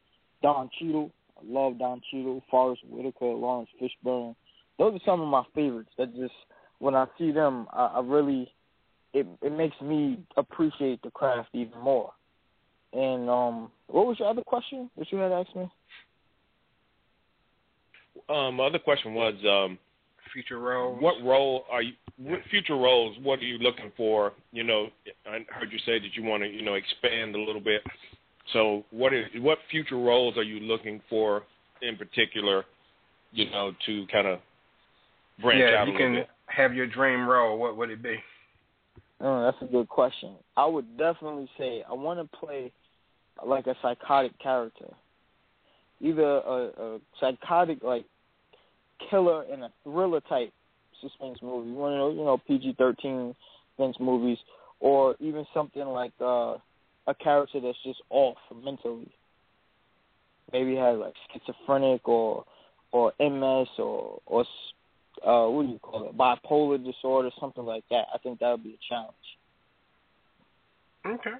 Don 0.42 0.70
Cheadle, 0.78 1.10
I 1.38 1.40
love 1.46 1.78
Don 1.78 2.00
Cheadle. 2.10 2.42
Forest 2.50 2.82
Whitaker, 2.88 3.26
Laurence 3.26 3.70
Fishburne. 3.80 4.34
Those 4.78 4.94
are 4.94 5.04
some 5.04 5.20
of 5.20 5.28
my 5.28 5.44
favorites. 5.54 5.90
That 5.98 6.14
just 6.14 6.34
when 6.78 6.94
I 6.94 7.06
see 7.18 7.30
them, 7.30 7.66
I, 7.72 7.86
I 7.86 8.00
really 8.00 8.52
it 9.14 9.26
it 9.42 9.52
makes 9.52 9.80
me 9.80 10.18
appreciate 10.36 11.02
the 11.02 11.10
craft 11.10 11.50
even 11.52 11.78
more. 11.80 12.12
And 12.92 13.28
um, 13.30 13.70
what 13.86 14.06
was 14.06 14.18
your 14.18 14.28
other 14.28 14.42
question 14.42 14.90
that 14.98 15.10
you 15.10 15.18
had 15.18 15.32
asked 15.32 15.56
me? 15.56 15.70
Um, 18.28 18.56
my 18.56 18.66
other 18.66 18.78
question 18.78 19.14
was 19.14 19.34
um, 19.48 19.78
future 20.32 20.58
roles. 20.58 21.00
What 21.00 21.22
role 21.22 21.64
are 21.70 21.82
you? 21.82 21.92
What 22.18 22.40
future 22.50 22.76
roles? 22.76 23.16
What 23.22 23.38
are 23.40 23.44
you 23.44 23.58
looking 23.58 23.92
for? 23.96 24.32
You 24.52 24.64
know, 24.64 24.88
I 25.26 25.44
heard 25.48 25.72
you 25.72 25.78
say 25.86 25.98
that 25.98 26.14
you 26.14 26.22
want 26.22 26.42
to, 26.42 26.48
you 26.48 26.62
know, 26.62 26.74
expand 26.74 27.34
a 27.34 27.40
little 27.40 27.60
bit. 27.60 27.82
So, 28.52 28.84
what 28.90 29.12
is 29.12 29.26
what 29.36 29.58
future 29.70 29.98
roles 29.98 30.36
are 30.36 30.42
you 30.42 30.60
looking 30.60 31.00
for 31.08 31.42
in 31.80 31.96
particular? 31.96 32.64
You 33.32 33.50
know, 33.50 33.72
to 33.86 34.06
kind 34.12 34.26
of 34.26 34.40
branch 35.40 35.62
yeah, 35.66 35.80
out 35.80 35.88
you 35.88 35.94
a 35.94 35.98
can 35.98 36.06
little 36.12 36.22
bit. 36.22 36.28
have 36.46 36.74
your 36.74 36.86
dream 36.86 37.26
role. 37.26 37.58
What 37.58 37.76
would 37.76 37.90
it 37.90 38.02
be? 38.02 38.16
Oh, 39.20 39.44
that's 39.44 39.56
a 39.62 39.72
good 39.72 39.88
question. 39.88 40.34
I 40.56 40.66
would 40.66 40.98
definitely 40.98 41.48
say 41.56 41.84
I 41.88 41.92
want 41.94 42.18
to 42.20 42.36
play 42.38 42.72
like 43.46 43.66
a 43.66 43.76
psychotic 43.80 44.38
character, 44.40 44.88
either 46.00 46.22
a, 46.22 46.70
a 46.78 46.98
psychotic 47.20 47.82
like 47.82 48.04
killer 49.10 49.44
in 49.44 49.62
a 49.62 49.70
thriller 49.84 50.20
type 50.20 50.52
suspense 51.00 51.38
movie, 51.42 51.72
one 51.72 51.92
of 51.92 51.98
those 51.98 52.16
you 52.16 52.24
know 52.24 52.38
PG 52.46 52.76
thirteen 52.78 53.34
suspense 53.76 53.96
movies, 54.00 54.38
or 54.80 55.16
even 55.20 55.44
something 55.52 55.84
like 55.84 56.12
uh, 56.20 56.56
a 57.06 57.14
character 57.22 57.60
that's 57.60 57.78
just 57.84 58.00
off 58.10 58.36
mentally. 58.64 59.10
Maybe 60.52 60.76
has 60.76 60.98
like 60.98 61.14
schizophrenic 61.32 62.06
or 62.06 62.44
or 62.92 63.12
MS 63.18 63.68
or 63.78 64.20
or 64.26 64.44
uh, 65.26 65.46
what 65.48 65.66
do 65.66 65.72
you 65.72 65.78
call 65.78 66.08
it, 66.08 66.16
bipolar 66.16 66.82
disorder, 66.82 67.30
something 67.40 67.64
like 67.64 67.84
that. 67.90 68.06
I 68.14 68.18
think 68.18 68.40
that 68.40 68.50
would 68.50 68.64
be 68.64 68.76
a 68.76 68.88
challenge. 68.88 69.14
Okay. 71.06 71.30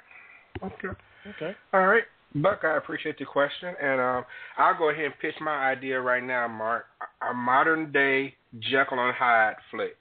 Okay. 0.63 0.99
Okay. 1.29 1.57
All 1.73 1.87
right. 1.87 2.05
Buck, 2.35 2.61
I 2.65 2.77
appreciate 2.77 3.19
the 3.19 3.25
question, 3.27 3.75
and 3.81 4.01
um, 4.01 4.25
I'll 4.57 4.77
go 4.79 4.89
ahead 4.91 5.05
and 5.07 5.15
pitch 5.21 5.35
my 5.41 5.71
idea 5.71 6.01
right 6.01 6.23
now, 6.23 6.49
Marc. 6.49 6.87
A 7.29 7.35
modern 7.35 7.93
day 7.93 8.35
Jekyll 8.59 8.99
and 8.99 9.15
Hyde 9.15 9.57
flick. 9.71 9.97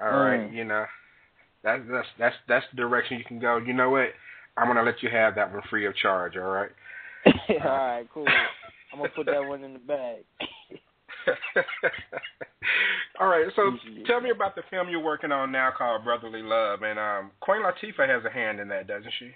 All 0.00 0.08
Mm. 0.08 0.46
right, 0.46 0.52
you 0.52 0.64
know, 0.64 0.84
that's 1.62 1.82
that's 1.90 2.08
that's 2.18 2.36
that's 2.48 2.66
the 2.72 2.76
direction 2.76 3.18
you 3.18 3.24
can 3.24 3.38
go. 3.38 3.58
You 3.58 3.72
know 3.72 3.90
what? 3.90 4.08
I'm 4.56 4.66
gonna 4.66 4.82
let 4.82 5.02
you 5.02 5.10
have 5.10 5.34
that 5.36 5.52
one 5.52 5.62
free 5.70 5.86
of 5.86 5.94
charge. 5.96 6.36
All 6.36 6.42
right. 6.50 6.70
All 7.64 7.70
right, 7.70 8.06
cool. 8.12 8.26
I'm 8.92 8.98
gonna 8.98 9.10
put 9.10 9.26
that 9.26 9.44
one 9.46 9.62
in 9.64 9.72
the 9.74 9.78
bag. 9.78 10.24
All 13.20 13.28
right, 13.28 13.46
so 13.54 13.70
tell 14.06 14.20
me 14.20 14.30
about 14.30 14.56
the 14.56 14.62
film 14.70 14.88
you're 14.88 14.98
working 15.00 15.30
on 15.30 15.52
now 15.52 15.70
called 15.76 16.04
Brotherly 16.04 16.42
Love, 16.42 16.82
and 16.82 16.98
um, 16.98 17.30
Queen 17.40 17.62
Latifah 17.62 18.08
has 18.08 18.24
a 18.24 18.30
hand 18.30 18.58
in 18.58 18.68
that, 18.68 18.86
doesn't 18.88 19.12
she? 19.18 19.30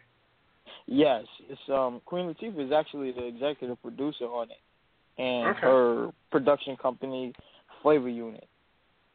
Yes, 0.90 1.24
it's 1.50 1.60
um 1.68 2.00
Queen 2.06 2.34
Latifah 2.34 2.66
is 2.66 2.72
actually 2.72 3.12
the 3.12 3.26
executive 3.26 3.80
producer 3.82 4.24
on 4.24 4.48
it, 4.50 5.22
and 5.22 5.48
Okay. 5.50 5.60
her 5.60 6.10
production 6.30 6.76
company 6.78 7.34
Flavor 7.82 8.08
Unit, 8.08 8.48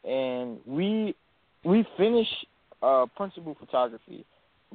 and 0.03 0.59
we 0.67 1.15
we 1.65 1.83
finished 1.97 2.45
uh 2.83 3.07
principal 3.17 3.55
photography, 3.59 4.23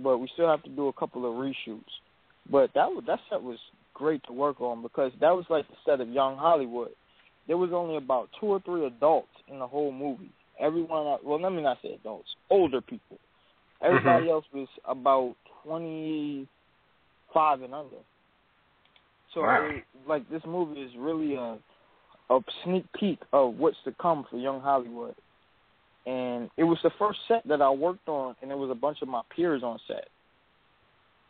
but 0.02 0.18
we 0.18 0.28
still 0.34 0.48
have 0.48 0.62
to 0.64 0.70
do 0.70 0.88
a 0.88 0.92
couple 0.92 1.24
of 1.24 1.36
reshoots. 1.36 1.84
But 2.50 2.70
that 2.74 2.88
was 2.88 3.04
that 3.06 3.20
set 3.30 3.40
was 3.40 3.58
great 3.94 4.20
to 4.24 4.32
work 4.32 4.60
on 4.60 4.82
because 4.82 5.12
that 5.20 5.30
was 5.30 5.44
like 5.48 5.68
the 5.68 5.76
set 5.86 6.00
of 6.00 6.08
Young 6.08 6.36
Hollywood. 6.36 6.90
There 7.46 7.58
was 7.58 7.70
only 7.72 7.96
about 7.96 8.28
two 8.40 8.46
or 8.46 8.60
three 8.60 8.84
adults 8.86 9.28
in 9.46 9.60
the 9.60 9.66
whole 9.68 9.92
movie. 9.92 10.32
Everyone, 10.58 11.18
well, 11.24 11.40
let 11.40 11.52
me 11.52 11.62
not 11.62 11.78
say 11.80 11.94
adults, 11.94 12.28
older 12.50 12.80
people. 12.80 13.18
Everybody 13.80 14.26
Mhm. 14.26 14.30
else 14.30 14.44
was 14.52 14.68
about 14.84 15.36
twenty 15.62 16.48
five 17.32 17.62
and 17.62 17.74
under. 17.74 17.96
So, 19.34 19.42
Wow. 19.42 19.68
it, 19.70 19.84
like, 20.06 20.28
this 20.30 20.42
movie 20.46 20.80
is 20.80 20.94
really 20.96 21.34
a 21.34 21.58
a 22.30 22.40
sneak 22.62 22.84
peek 22.92 23.18
of 23.32 23.58
what's 23.58 23.76
to 23.84 23.92
come 24.00 24.26
for 24.30 24.36
Young 24.36 24.60
Hollywood. 24.60 25.14
And 26.06 26.50
it 26.56 26.64
was 26.64 26.78
the 26.82 26.90
first 26.98 27.18
set 27.26 27.46
that 27.48 27.62
I 27.62 27.70
worked 27.70 28.08
on, 28.08 28.36
and 28.40 28.50
there 28.50 28.58
was 28.58 28.70
a 28.70 28.74
bunch 28.74 28.98
of 29.02 29.08
my 29.08 29.22
peers 29.34 29.62
on 29.62 29.78
set. 29.86 30.08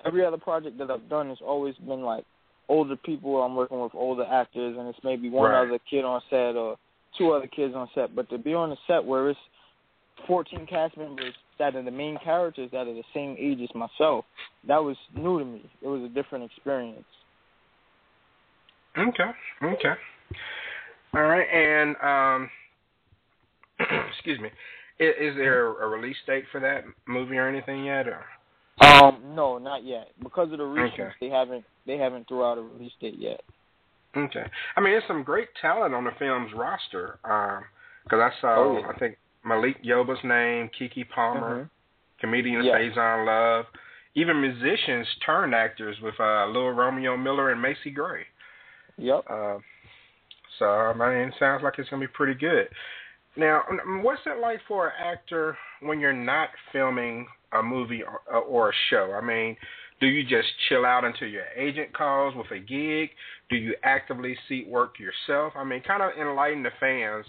Every 0.04 0.24
other 0.24 0.36
project 0.36 0.78
that 0.78 0.90
I've 0.90 1.08
done 1.08 1.28
has 1.28 1.38
always 1.40 1.74
been 1.76 2.02
like 2.02 2.24
older 2.68 2.96
people. 2.96 3.42
I'm 3.42 3.56
working 3.56 3.80
with 3.80 3.94
older 3.94 4.24
actors, 4.24 4.76
and 4.78 4.88
it's 4.88 4.98
maybe 5.02 5.30
one 5.30 5.50
Right. 5.50 5.66
other 5.66 5.78
kid 5.90 6.04
on 6.04 6.20
set 6.30 6.56
or 6.56 6.76
two 7.16 7.32
other 7.32 7.46
kids 7.46 7.74
on 7.74 7.88
set. 7.94 8.14
But 8.14 8.28
to 8.30 8.38
be 8.38 8.54
on 8.54 8.72
a 8.72 8.76
set 8.86 9.04
where 9.04 9.30
it's 9.30 9.40
14 10.26 10.66
cast 10.66 10.96
members 10.96 11.34
that 11.58 11.74
are 11.74 11.82
the 11.82 11.90
main 11.90 12.18
characters 12.22 12.70
that 12.72 12.86
are 12.86 12.94
the 12.94 13.02
same 13.14 13.36
age 13.38 13.60
as 13.62 13.74
myself, 13.74 14.24
that 14.66 14.82
was 14.82 14.96
new 15.14 15.38
to 15.38 15.44
me. 15.44 15.68
It 15.82 15.88
was 15.88 16.02
a 16.02 16.08
different 16.08 16.44
experience. 16.44 17.04
Okay. 18.96 19.30
Okay. 19.62 19.92
All 21.14 21.22
right, 21.22 21.46
and 21.48 21.96
um, 22.02 22.50
excuse 24.10 24.38
me, 24.40 24.48
is, 24.98 25.14
is 25.20 25.36
there 25.36 25.66
a 25.66 25.88
release 25.88 26.16
date 26.26 26.44
for 26.52 26.60
that 26.60 26.84
movie 27.06 27.36
or 27.36 27.48
anything 27.48 27.84
yet? 27.84 28.06
Or 28.08 28.24
Um, 28.80 29.22
no, 29.34 29.58
not 29.58 29.84
yet. 29.84 30.08
Because 30.22 30.52
of 30.52 30.58
the 30.58 30.64
reshoots, 30.64 30.92
Okay. 30.94 31.10
they 31.20 31.28
haven't 31.30 31.64
they 31.86 31.96
haven't 31.96 32.28
threw 32.28 32.44
out 32.44 32.58
a 32.58 32.62
release 32.62 32.92
date 33.00 33.18
yet. 33.18 33.40
okay, 34.16 34.44
I 34.76 34.80
mean, 34.80 34.92
there's 34.92 35.04
some 35.08 35.22
great 35.22 35.48
talent 35.60 35.94
on 35.94 36.04
the 36.04 36.10
film's 36.18 36.52
roster. 36.54 37.18
Because 37.22 38.20
I 38.20 38.30
saw, 38.40 38.56
Oh, 38.56 38.78
yeah. 38.80 38.88
I 38.88 38.98
think 38.98 39.16
Malik 39.44 39.82
Yoba's 39.82 40.22
name, 40.24 40.68
Keke 40.78 41.08
Palmer, 41.08 41.64
Mhm. 41.64 41.70
comedian 42.20 42.62
Yeah. 42.62 42.78
Faison 42.78 43.26
Love, 43.26 43.66
even 44.14 44.40
musicians 44.40 45.06
turned 45.24 45.54
actors 45.54 46.00
with 46.00 46.18
uh, 46.20 46.46
Lil 46.46 46.70
Romeo 46.70 47.16
Miller 47.16 47.50
and 47.50 47.62
Macy 47.62 47.90
Gray. 47.90 48.26
Yep. 48.96 49.24
Uh, 49.30 49.58
so 50.58 50.66
I 50.66 50.92
mean, 50.92 51.28
it 51.28 51.34
sounds 51.38 51.62
like 51.62 51.78
it's 51.78 51.88
gonna 51.88 52.00
be 52.00 52.08
pretty 52.08 52.34
good. 52.34 52.68
Now, 53.36 53.62
what's 54.02 54.26
it 54.26 54.38
like 54.38 54.60
for 54.66 54.88
an 54.88 54.94
actor 54.98 55.56
when 55.80 56.00
you're 56.00 56.12
not 56.12 56.50
filming 56.72 57.28
a 57.52 57.62
movie 57.62 58.02
or, 58.02 58.20
or 58.40 58.70
a 58.70 58.74
show? 58.90 59.12
I 59.12 59.20
mean, 59.20 59.56
do 60.00 60.06
you 60.06 60.24
just 60.24 60.48
chill 60.68 60.84
out 60.84 61.04
until 61.04 61.28
your 61.28 61.46
agent 61.54 61.92
calls 61.92 62.34
with 62.34 62.50
a 62.50 62.58
gig? 62.58 63.10
Do 63.48 63.56
you 63.56 63.74
actively 63.84 64.36
seek 64.48 64.66
work 64.66 64.98
yourself? 64.98 65.52
I 65.56 65.62
mean, 65.62 65.82
kind 65.82 66.02
of 66.02 66.12
enlighten 66.18 66.64
the 66.64 66.70
fans 66.80 67.26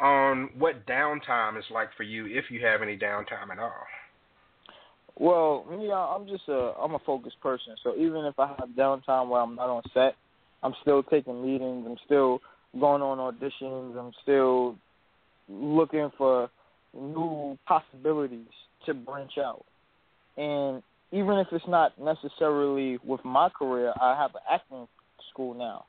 on 0.00 0.50
what 0.58 0.86
downtime 0.86 1.58
is 1.58 1.64
like 1.72 1.88
for 1.96 2.02
you, 2.02 2.26
if 2.26 2.50
you 2.50 2.64
have 2.64 2.82
any 2.82 2.96
downtime 2.96 3.50
at 3.52 3.58
all. 3.58 3.86
Well, 5.16 5.64
me, 5.70 5.92
I'm 5.92 6.26
just 6.26 6.48
a 6.48 6.72
I'm 6.80 6.94
a 6.94 6.98
focused 7.00 7.40
person. 7.40 7.76
So 7.82 7.94
even 7.96 8.24
if 8.24 8.38
I 8.38 8.48
have 8.48 8.68
downtime 8.76 9.28
where 9.28 9.40
I'm 9.40 9.54
not 9.54 9.68
on 9.68 9.82
set, 9.94 10.14
I'm 10.62 10.74
still 10.82 11.02
taking 11.04 11.40
meetings. 11.40 11.86
I'm 11.88 11.96
still 12.04 12.40
going 12.78 13.02
on 13.02 13.18
auditions. 13.18 13.96
I'm 13.96 14.12
still 14.22 14.76
looking 15.48 16.10
for 16.18 16.50
new 16.92 17.56
possibilities 17.66 18.46
to 18.86 18.94
branch 18.94 19.32
out. 19.38 19.64
And 20.36 20.82
even 21.12 21.38
if 21.38 21.46
it's 21.52 21.64
not 21.68 21.92
necessarily 22.00 22.98
with 23.04 23.24
my 23.24 23.48
career, 23.50 23.92
I 24.00 24.20
have 24.20 24.34
an 24.34 24.40
acting 24.50 24.88
school 25.30 25.54
now, 25.54 25.84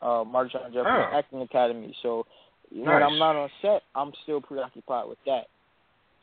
uh, 0.00 0.22
Marc 0.24 0.52
John 0.52 0.72
Jeffries 0.72 0.86
Oh. 0.86 1.18
Acting 1.18 1.42
Academy. 1.42 1.96
So 2.02 2.24
when 2.70 3.02
I'm 3.02 3.18
not 3.18 3.36
on 3.36 3.50
set, 3.62 3.82
I'm 3.94 4.12
still 4.22 4.40
preoccupied 4.40 5.08
with 5.08 5.18
that. 5.26 5.44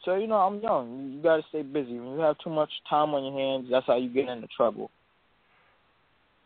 So 0.05 0.15
you 0.15 0.27
know, 0.27 0.35
I'm 0.35 0.59
young. 0.61 0.99
You, 0.99 1.17
you 1.17 1.21
got 1.21 1.37
to 1.37 1.43
stay 1.49 1.63
busy. 1.63 1.99
When 1.99 2.11
you 2.11 2.19
have 2.19 2.37
too 2.43 2.49
much 2.49 2.69
time 2.89 3.13
on 3.13 3.23
your 3.23 3.39
hands, 3.39 3.67
that's 3.69 3.85
how 3.87 3.97
you 3.97 4.09
get 4.09 4.29
into 4.29 4.47
trouble. 4.55 4.89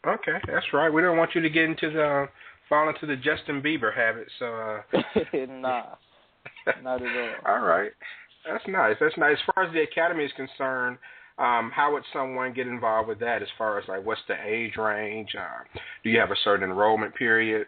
Okay, 0.05 0.38
that's 0.48 0.65
right. 0.74 0.89
We 0.89 1.01
don't 1.01 1.17
want 1.17 1.36
you 1.36 1.41
to 1.41 1.50
get 1.50 1.65
into 1.65 1.91
the 1.91 2.27
fall 2.70 2.89
into 2.89 3.05
the 3.05 3.17
Justin 3.17 3.62
Bieber 3.62 3.93
habit. 3.93 4.27
So 4.39 4.46
uh 4.46 4.81
nah, 5.48 5.96
not 6.84 7.01
at 7.01 7.17
all. 7.17 7.53
all 7.53 7.60
right, 7.60 7.91
that's 8.50 8.63
nice. 8.67 8.96
That's 9.00 9.17
nice. 9.17 9.38
As 9.38 9.53
far 9.53 9.65
as 9.65 9.74
the 9.74 9.81
academy 9.81 10.24
is 10.24 10.31
concerned, 10.36 10.98
um, 11.38 11.72
how 11.74 11.91
would 11.93 12.03
someone 12.13 12.53
get 12.53 12.67
involved 12.67 13.10
with 13.10 13.20
that? 13.20 13.41
As 13.41 13.48
far 13.58 13.77
as 13.79 13.88
like, 13.88 14.05
what's 14.05 14.22
the 14.27 14.36
age 14.43 14.77
range? 14.77 15.29
Uh, 15.38 15.63
do 16.03 16.10
you 16.10 16.20
have 16.20 16.31
a 16.31 16.36
certain 16.43 16.70
enrollment 16.70 17.13
period? 17.15 17.67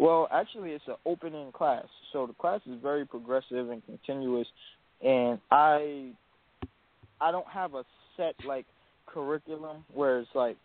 Well, 0.00 0.28
actually, 0.32 0.70
it's 0.70 0.88
an 0.88 0.94
open-end 1.04 1.52
class, 1.52 1.84
so 2.10 2.26
the 2.26 2.32
class 2.32 2.62
is 2.66 2.78
very 2.82 3.04
progressive 3.04 3.68
and 3.68 3.84
continuous. 3.84 4.46
And 5.04 5.38
I, 5.50 6.12
I 7.20 7.30
don't 7.30 7.46
have 7.48 7.74
a 7.74 7.84
set 8.16 8.34
like 8.46 8.64
curriculum 9.04 9.84
where 9.92 10.20
it's 10.20 10.30
like 10.34 10.56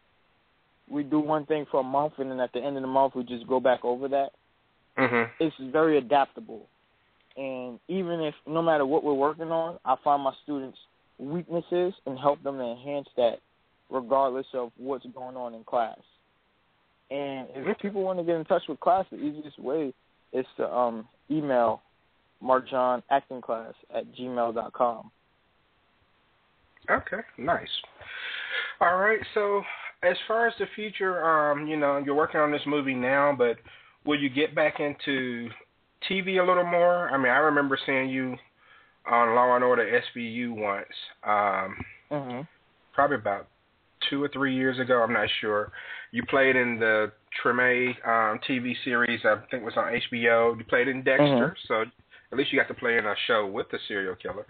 we 0.89 1.03
do 1.03 1.19
one 1.19 1.45
thing 1.47 1.65
for 1.69 1.81
a 1.81 1.83
month 1.83 2.13
and 2.17 2.31
then 2.31 2.39
at 2.39 2.53
the 2.53 2.63
end 2.63 2.77
of 2.77 2.81
the 2.81 2.87
month 2.87 3.13
we 3.13 3.25
just 3.25 3.45
go 3.45 3.59
back 3.59 3.83
over 3.83 4.07
that. 4.07 4.29
Mm-hmm. 4.97 5.43
It's 5.43 5.55
very 5.69 5.97
adaptable, 5.97 6.65
and 7.35 7.77
even 7.89 8.21
if 8.21 8.35
no 8.47 8.61
matter 8.61 8.85
what 8.85 9.03
we're 9.03 9.13
working 9.13 9.51
on, 9.51 9.79
I 9.83 9.97
find 10.01 10.23
my 10.23 10.31
students 10.43 10.77
weaknesses 11.19 11.93
and 12.05 12.17
help 12.17 12.41
them 12.41 12.57
to 12.57 12.63
enhance 12.63 13.09
that, 13.17 13.39
regardless 13.89 14.45
of 14.53 14.71
what's 14.77 15.05
going 15.13 15.35
on 15.35 15.53
in 15.53 15.65
class. 15.65 15.99
And 17.11 17.47
if 17.53 17.77
people 17.79 18.03
want 18.03 18.19
to 18.19 18.25
get 18.25 18.35
in 18.35 18.45
touch 18.45 18.63
with 18.67 18.79
class, 18.79 19.05
the 19.11 19.17
easiest 19.17 19.59
way 19.59 19.93
is 20.33 20.45
to 20.57 20.71
um, 20.73 21.07
email 21.29 21.81
markjohnactingclass 22.43 23.73
at 23.95 24.11
gmail 24.19 24.53
dot 24.53 24.73
com. 24.73 25.11
Okay, 26.89 27.21
nice. 27.37 27.69
All 28.81 28.97
right, 28.97 29.19
so 29.33 29.63
as 30.03 30.15
far 30.27 30.47
as 30.47 30.53
the 30.59 30.65
future, 30.75 31.23
um, 31.51 31.67
you 31.67 31.77
know, 31.77 32.01
you're 32.03 32.15
working 32.15 32.39
on 32.39 32.51
this 32.51 32.61
movie 32.67 32.93
now, 32.93 33.33
but 33.35 33.57
will 34.05 34.19
you 34.19 34.29
get 34.29 34.53
back 34.53 34.79
into 34.79 35.49
TV 36.09 36.43
a 36.43 36.45
little 36.45 36.65
more? 36.65 37.09
I 37.09 37.17
mean, 37.17 37.31
I 37.31 37.37
remember 37.37 37.77
seeing 37.85 38.09
you 38.09 38.35
on 39.09 39.35
Law 39.35 39.55
and 39.55 39.63
Order 39.63 40.01
SVU 40.15 40.51
once, 40.51 40.85
um, 41.23 41.75
mm-hmm. 42.11 42.41
probably 42.93 43.17
about 43.17 43.47
two 44.09 44.23
or 44.23 44.29
three 44.29 44.55
years 44.55 44.79
ago. 44.79 45.01
I'm 45.01 45.13
not 45.13 45.27
sure. 45.41 45.71
You 46.11 46.23
played 46.29 46.55
in 46.55 46.79
the 46.79 47.11
Treme 47.43 47.89
um, 48.07 48.39
TV 48.47 48.73
series. 48.83 49.21
I 49.25 49.35
think 49.51 49.63
it 49.63 49.65
was 49.65 49.77
on 49.77 49.99
HBO. 50.11 50.57
You 50.57 50.63
played 50.65 50.87
in 50.87 51.03
Dexter, 51.03 51.25
mm-hmm. 51.25 51.67
so 51.67 51.83
at 52.31 52.37
least 52.37 52.51
you 52.51 52.59
got 52.59 52.67
to 52.67 52.73
play 52.73 52.97
in 52.97 53.05
a 53.05 53.15
show 53.27 53.47
with 53.47 53.67
the 53.71 53.77
serial 53.87 54.15
killer. 54.15 54.45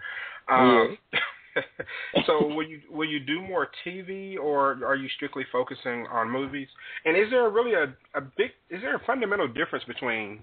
Um, 0.48 0.96
yeah. 1.12 1.20
so 2.26 2.46
will 2.46 2.66
you 2.66 2.80
will 2.90 3.08
you 3.08 3.20
do 3.20 3.40
more 3.40 3.68
TV 3.84 4.38
or 4.38 4.84
are 4.84 4.96
you 4.96 5.08
strictly 5.16 5.44
focusing 5.50 6.06
on 6.10 6.30
movies? 6.30 6.68
And 7.04 7.16
is 7.16 7.30
there 7.30 7.48
really 7.50 7.74
a, 7.74 7.84
a 8.16 8.20
big 8.20 8.50
is 8.70 8.80
there 8.82 8.96
a 8.96 9.02
fundamental 9.06 9.48
difference 9.48 9.84
between 9.84 10.42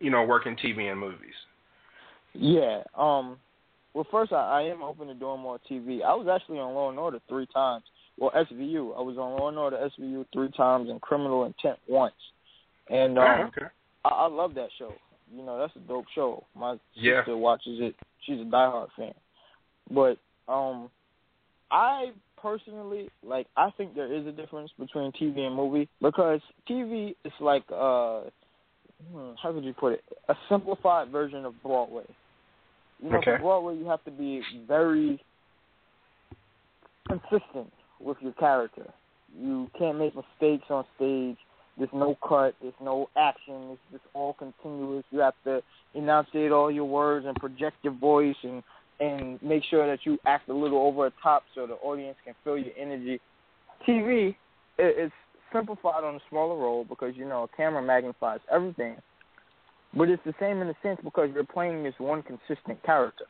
you 0.00 0.10
know 0.10 0.24
working 0.24 0.56
TV 0.56 0.90
and 0.90 0.98
movies? 0.98 1.34
Yeah. 2.34 2.82
Um. 2.96 3.38
Well, 3.94 4.06
first 4.10 4.32
I, 4.32 4.60
I 4.60 4.62
am 4.62 4.82
open 4.82 5.08
to 5.08 5.14
doing 5.14 5.40
more 5.40 5.58
TV. 5.70 6.02
I 6.02 6.14
was 6.14 6.28
actually 6.32 6.58
on 6.58 6.74
Law 6.74 6.90
and 6.90 6.98
Order 6.98 7.20
three 7.28 7.46
times. 7.52 7.84
Well, 8.18 8.32
SVU. 8.34 8.96
I 8.98 9.00
was 9.00 9.16
on 9.16 9.38
Law 9.38 9.48
and 9.48 9.58
Order 9.58 9.88
SVU 9.98 10.26
three 10.32 10.50
times 10.56 10.90
and 10.90 11.00
Criminal 11.00 11.44
Intent 11.44 11.78
once. 11.88 12.14
And 12.90 13.18
um, 13.18 13.24
oh, 13.24 13.44
okay. 13.44 13.66
I, 14.04 14.08
I 14.08 14.26
love 14.28 14.54
that 14.54 14.68
show. 14.78 14.92
You 15.34 15.44
know, 15.44 15.58
that's 15.58 15.76
a 15.76 15.86
dope 15.86 16.06
show. 16.14 16.44
My 16.56 16.76
yeah. 16.94 17.20
sister 17.20 17.36
watches 17.36 17.78
it. 17.80 17.94
She's 18.24 18.40
a 18.40 18.44
diehard 18.44 18.88
fan. 18.96 19.14
But 19.90 20.18
um, 20.52 20.90
I 21.70 22.12
personally 22.40 23.08
like. 23.22 23.46
I 23.56 23.70
think 23.76 23.94
there 23.94 24.12
is 24.12 24.26
a 24.26 24.32
difference 24.32 24.70
between 24.78 25.12
TV 25.12 25.40
and 25.40 25.54
movie 25.54 25.88
because 26.00 26.40
TV 26.68 27.14
is 27.24 27.32
like 27.40 27.64
uh, 27.72 28.22
hmm, 29.12 29.32
how 29.40 29.52
could 29.52 29.64
you 29.64 29.74
put 29.74 29.92
it? 29.92 30.04
A 30.28 30.34
simplified 30.48 31.10
version 31.10 31.44
of 31.44 31.54
Broadway. 31.62 32.04
You 33.02 33.10
know, 33.10 33.18
okay. 33.18 33.32
for 33.36 33.38
Broadway, 33.38 33.76
you 33.76 33.86
have 33.86 34.02
to 34.04 34.10
be 34.10 34.42
very 34.66 35.22
consistent 37.06 37.70
with 38.00 38.16
your 38.20 38.32
character. 38.34 38.86
You 39.38 39.70
can't 39.78 39.98
make 39.98 40.14
mistakes 40.14 40.66
on 40.70 40.84
stage. 40.96 41.36
There's 41.76 41.90
no 41.92 42.16
cut. 42.26 42.54
There's 42.60 42.74
no 42.82 43.08
action. 43.16 43.70
It's 43.72 43.80
just 43.92 44.04
all 44.14 44.34
continuous. 44.34 45.04
You 45.10 45.20
have 45.20 45.34
to 45.44 45.62
enunciate 45.94 46.50
all 46.50 46.70
your 46.70 46.86
words 46.86 47.26
and 47.26 47.36
project 47.36 47.76
your 47.82 47.94
voice 47.94 48.36
and 48.42 48.62
and 49.00 49.40
make 49.42 49.62
sure 49.70 49.86
that 49.86 50.00
you 50.04 50.18
act 50.26 50.48
a 50.48 50.52
little 50.52 50.78
over 50.78 51.08
the 51.08 51.14
top 51.22 51.44
so 51.54 51.68
the 51.68 51.74
audience 51.74 52.16
can 52.24 52.34
feel 52.42 52.58
your 52.58 52.74
energy. 52.76 53.20
TV 53.86 54.34
is 54.76 55.12
simplified 55.52 56.02
on 56.02 56.16
a 56.16 56.20
smaller 56.28 56.56
role 56.56 56.84
because 56.84 57.14
you 57.16 57.24
know 57.24 57.44
a 57.44 57.56
camera 57.56 57.80
magnifies 57.80 58.40
everything, 58.52 58.96
but 59.94 60.08
it's 60.08 60.22
the 60.24 60.34
same 60.40 60.60
in 60.60 60.68
a 60.68 60.74
sense 60.82 60.98
because 61.04 61.30
you're 61.32 61.44
playing 61.44 61.84
this 61.84 61.94
one 61.98 62.22
consistent 62.22 62.82
character. 62.82 63.26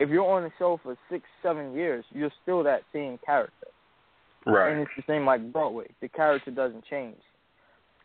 If 0.00 0.10
you're 0.10 0.28
on 0.28 0.42
the 0.42 0.50
show 0.58 0.80
for 0.82 0.96
six, 1.10 1.24
seven 1.42 1.72
years, 1.74 2.04
you're 2.12 2.32
still 2.42 2.62
that 2.64 2.82
same 2.92 3.18
character. 3.24 3.68
Right. 4.46 4.72
And 4.72 4.82
it's 4.82 4.90
the 4.96 5.04
same 5.06 5.24
like 5.24 5.52
Broadway. 5.52 5.86
The 6.00 6.08
character 6.08 6.50
doesn't 6.50 6.84
change. 6.86 7.16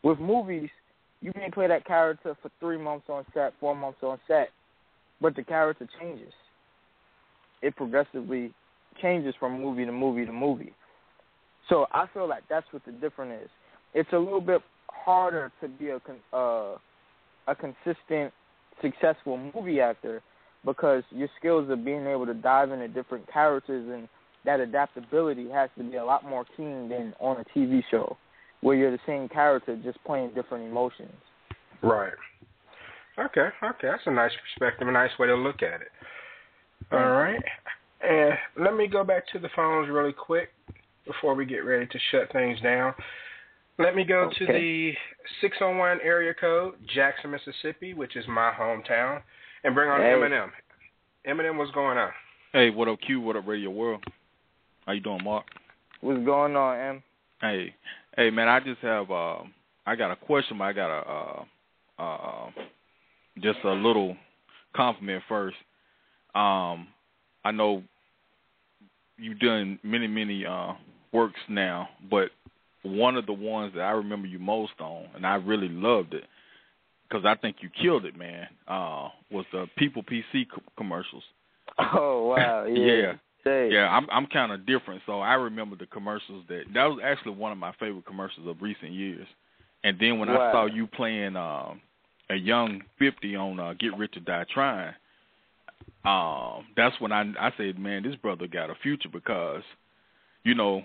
With 0.03 0.19
movies, 0.19 0.69
you 1.21 1.31
may 1.35 1.49
play 1.49 1.67
that 1.67 1.85
character 1.85 2.37
for 2.41 2.49
three 2.59 2.77
months 2.77 3.07
on 3.09 3.25
set, 3.33 3.53
four 3.59 3.75
months 3.75 3.99
on 4.03 4.19
set, 4.27 4.49
but 5.19 5.35
the 5.35 5.43
character 5.43 5.87
changes. 5.99 6.31
It 7.61 7.75
progressively 7.75 8.53
changes 9.01 9.33
from 9.39 9.61
movie 9.61 9.85
to 9.85 9.91
movie 9.91 10.25
to 10.25 10.31
movie. 10.31 10.73
So 11.67 11.87
I 11.91 12.05
feel 12.13 12.27
like 12.27 12.43
that's 12.49 12.65
what 12.71 12.85
the 12.85 12.93
difference 12.93 13.43
is. 13.43 13.49
It's 13.93 14.13
a 14.13 14.17
little 14.17 14.41
bit 14.41 14.61
harder 14.87 15.51
to 15.61 15.67
be 15.67 15.89
a 15.89 15.99
uh, 16.35 16.77
a 17.47 17.55
consistent, 17.55 18.31
successful 18.81 19.51
movie 19.53 19.81
actor 19.81 20.21
because 20.65 21.03
your 21.11 21.29
skills 21.37 21.69
of 21.69 21.85
being 21.85 22.05
able 22.05 22.25
to 22.25 22.33
dive 22.33 22.71
into 22.71 22.87
different 22.87 23.31
characters 23.31 23.89
and 23.91 24.07
that 24.45 24.59
adaptability 24.59 25.49
has 25.49 25.69
to 25.77 25.83
be 25.83 25.97
a 25.97 26.05
lot 26.05 26.23
more 26.23 26.45
keen 26.55 26.89
than 26.89 27.13
on 27.19 27.37
a 27.37 27.57
TV 27.57 27.81
show 27.91 28.17
where 28.61 28.75
you're 28.75 28.91
the 28.91 28.99
same 29.05 29.29
character 29.29 29.77
just 29.83 30.03
playing 30.05 30.31
different 30.33 30.65
emotions. 30.65 31.13
Right. 31.81 32.13
Okay, 33.17 33.49
okay, 33.63 33.87
that's 33.87 34.03
a 34.05 34.11
nice 34.11 34.31
perspective, 34.43 34.87
a 34.87 34.91
nice 34.91 35.11
way 35.19 35.27
to 35.27 35.35
look 35.35 35.61
at 35.61 35.81
it. 35.81 35.91
All 36.91 36.99
right, 36.99 37.41
and 38.01 38.33
let 38.57 38.75
me 38.75 38.87
go 38.87 39.03
back 39.03 39.23
to 39.33 39.39
the 39.39 39.49
phones 39.55 39.89
really 39.89 40.13
quick 40.13 40.49
before 41.05 41.35
we 41.35 41.45
get 41.45 41.59
ready 41.59 41.85
to 41.85 41.99
shut 42.11 42.31
things 42.31 42.59
down. 42.61 42.93
Let 43.77 43.95
me 43.95 44.03
go 44.03 44.21
okay. 44.25 44.45
to 44.45 44.45
the 44.45 44.91
601 45.41 45.99
area 46.03 46.33
code, 46.33 46.75
Jackson, 46.93 47.31
Mississippi, 47.31 47.93
which 47.93 48.15
is 48.15 48.25
my 48.27 48.51
hometown, 48.57 49.21
and 49.63 49.75
bring 49.75 49.89
on 49.89 50.01
hey. 50.01 50.07
Eminem. 50.07 50.49
Eminem, 51.27 51.57
what's 51.57 51.71
going 51.71 51.97
on? 51.97 52.11
Hey, 52.53 52.69
what 52.69 52.87
up, 52.87 52.99
Q? 53.05 53.21
What 53.21 53.35
up, 53.35 53.47
Radio 53.47 53.69
World? 53.69 54.03
How 54.85 54.93
you 54.93 55.01
doing, 55.01 55.23
Marc? 55.23 55.45
What's 56.01 56.23
going 56.25 56.55
on, 56.55 56.79
Em? 56.79 57.03
Hey, 57.41 57.75
hey, 58.15 58.29
man, 58.29 58.47
I 58.47 58.59
just 58.59 58.79
have, 58.81 59.11
uh, 59.11 59.39
I 59.85 59.95
got 59.95 60.11
a 60.11 60.15
question, 60.15 60.57
but 60.57 60.63
I 60.65 60.73
got 60.73 60.89
a, 60.89 61.45
uh, 61.99 62.01
uh, 62.01 62.49
just 63.41 63.59
a 63.63 63.71
little 63.71 64.15
compliment 64.75 65.23
first. 65.27 65.57
Um, 66.35 66.87
I 67.43 67.51
know 67.53 67.83
you've 69.17 69.39
done 69.39 69.79
many, 69.83 70.07
many 70.07 70.45
uh, 70.45 70.73
works 71.11 71.39
now, 71.49 71.89
but 72.09 72.29
one 72.83 73.17
of 73.17 73.25
the 73.25 73.33
ones 73.33 73.73
that 73.75 73.81
I 73.81 73.91
remember 73.91 74.27
you 74.27 74.39
most 74.39 74.73
on, 74.79 75.05
and 75.15 75.25
I 75.25 75.35
really 75.35 75.69
loved 75.69 76.13
it, 76.13 76.23
because 77.09 77.25
I 77.25 77.35
think 77.35 77.57
you 77.61 77.69
killed 77.81 78.05
it, 78.05 78.17
man, 78.17 78.47
uh, 78.67 79.09
was 79.31 79.45
the 79.51 79.67
People 79.77 80.03
PC 80.03 80.47
co- 80.53 80.61
commercials. 80.77 81.23
Oh 81.77 82.27
wow, 82.27 82.65
yeah. 82.69 82.93
yeah. 82.93 83.13
Yeah, 83.45 83.87
I'm 83.89 84.07
I'm 84.11 84.27
kind 84.27 84.51
of 84.51 84.65
different, 84.67 85.01
so 85.07 85.21
I 85.21 85.33
remember 85.33 85.75
the 85.75 85.87
commercials 85.87 86.43
that 86.49 86.63
that 86.73 86.85
was 86.85 86.99
actually 87.03 87.31
one 87.31 87.51
of 87.51 87.57
my 87.57 87.71
favorite 87.79 88.05
commercials 88.05 88.47
of 88.47 88.61
recent 88.61 88.91
years. 88.91 89.25
And 89.83 89.97
then 89.99 90.19
when 90.19 90.29
wow. 90.29 90.49
I 90.49 90.51
saw 90.51 90.65
you 90.65 90.85
playing 90.85 91.35
um, 91.35 91.81
a 92.29 92.35
young 92.35 92.83
fifty 92.99 93.35
on 93.35 93.59
uh, 93.59 93.73
Get 93.79 93.97
Rich 93.97 94.17
or 94.17 94.19
Die 94.19 94.45
Trying, 94.53 94.93
um, 96.05 96.65
that's 96.75 96.99
when 96.99 97.11
I 97.11 97.21
I 97.39 97.51
said, 97.57 97.79
man, 97.79 98.03
this 98.03 98.15
brother 98.15 98.45
got 98.45 98.69
a 98.69 98.75
future 98.75 99.09
because, 99.11 99.63
you 100.43 100.53
know, 100.53 100.83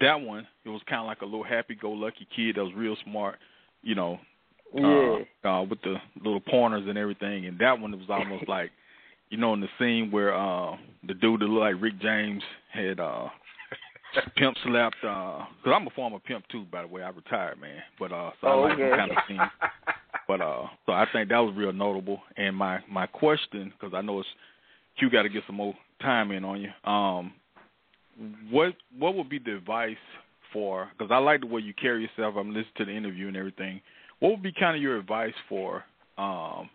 that 0.00 0.20
one 0.20 0.46
it 0.64 0.68
was 0.68 0.82
kind 0.88 1.00
of 1.00 1.06
like 1.06 1.22
a 1.22 1.26
little 1.26 1.44
happy-go-lucky 1.44 2.28
kid 2.34 2.56
that 2.56 2.64
was 2.64 2.74
real 2.76 2.96
smart, 3.04 3.38
you 3.82 3.94
know, 3.94 4.18
yeah, 4.72 5.18
uh, 5.44 5.48
uh, 5.48 5.62
with 5.64 5.80
the 5.82 5.96
little 6.22 6.40
pointers 6.40 6.84
and 6.88 6.98
everything. 6.98 7.46
And 7.46 7.58
that 7.58 7.78
one 7.78 7.92
it 7.92 7.98
was 7.98 8.10
almost 8.10 8.48
like, 8.48 8.70
you 9.30 9.38
know, 9.38 9.54
in 9.54 9.60
the 9.60 9.68
scene 9.78 10.10
where 10.10 10.34
uh, 10.34 10.76
the 11.06 11.14
dude 11.14 11.40
that 11.40 11.46
looked 11.46 11.60
like 11.60 11.82
Rick 11.82 12.00
James 12.00 12.42
had 12.72 13.00
uh, 13.00 13.28
pimp 14.36 14.56
slapped. 14.64 14.96
Because 15.00 15.46
uh, 15.66 15.70
I'm 15.70 15.86
a 15.86 15.90
former 15.90 16.18
pimp 16.18 16.44
too, 16.48 16.64
by 16.70 16.82
the 16.82 16.88
way. 16.88 17.02
I 17.02 17.10
retired, 17.10 17.60
man. 17.60 17.82
But 17.98 18.12
uh, 18.12 18.30
so 18.40 18.46
oh, 18.46 18.62
I 18.64 18.68
like 18.68 18.78
okay. 18.78 18.96
kind 18.96 19.10
of 19.10 19.16
scene. 19.28 19.38
But 20.26 20.40
uh, 20.40 20.66
so 20.86 20.92
I 20.92 21.04
think 21.12 21.28
that 21.28 21.38
was 21.38 21.54
real 21.54 21.74
notable. 21.74 22.18
And 22.38 22.56
my 22.56 22.78
my 22.90 23.06
question, 23.06 23.72
because 23.78 23.94
I 23.94 24.00
know 24.00 24.20
it's 24.20 24.28
Q 24.98 25.10
got 25.10 25.22
to 25.22 25.28
get 25.28 25.42
some 25.46 25.56
more 25.56 25.74
time 26.00 26.30
in 26.30 26.44
on 26.44 26.60
you. 26.62 26.90
Um, 26.90 27.32
what 28.50 28.74
what 28.98 29.14
would 29.14 29.28
be 29.28 29.38
the 29.38 29.56
advice 29.56 29.96
for? 30.52 30.88
Because 30.96 31.10
I 31.12 31.18
like 31.18 31.40
the 31.40 31.46
way 31.46 31.60
you 31.60 31.74
carry 31.74 32.02
yourself. 32.02 32.36
I'm 32.38 32.48
listening 32.48 32.72
to 32.78 32.84
the 32.86 32.96
interview 32.96 33.28
and 33.28 33.36
everything. 33.36 33.80
What 34.24 34.30
would 34.30 34.42
be 34.42 34.54
kind 34.58 34.74
of 34.74 34.80
your 34.80 34.96
advice 34.96 35.34
for 35.50 35.84
um, 36.16 36.70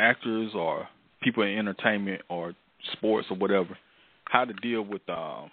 actors 0.00 0.50
or 0.52 0.88
people 1.22 1.44
in 1.44 1.56
entertainment 1.56 2.22
or 2.28 2.54
sports 2.94 3.28
or 3.30 3.36
whatever, 3.36 3.78
how 4.24 4.44
to 4.44 4.52
deal 4.52 4.82
with 4.82 5.08
um, 5.08 5.52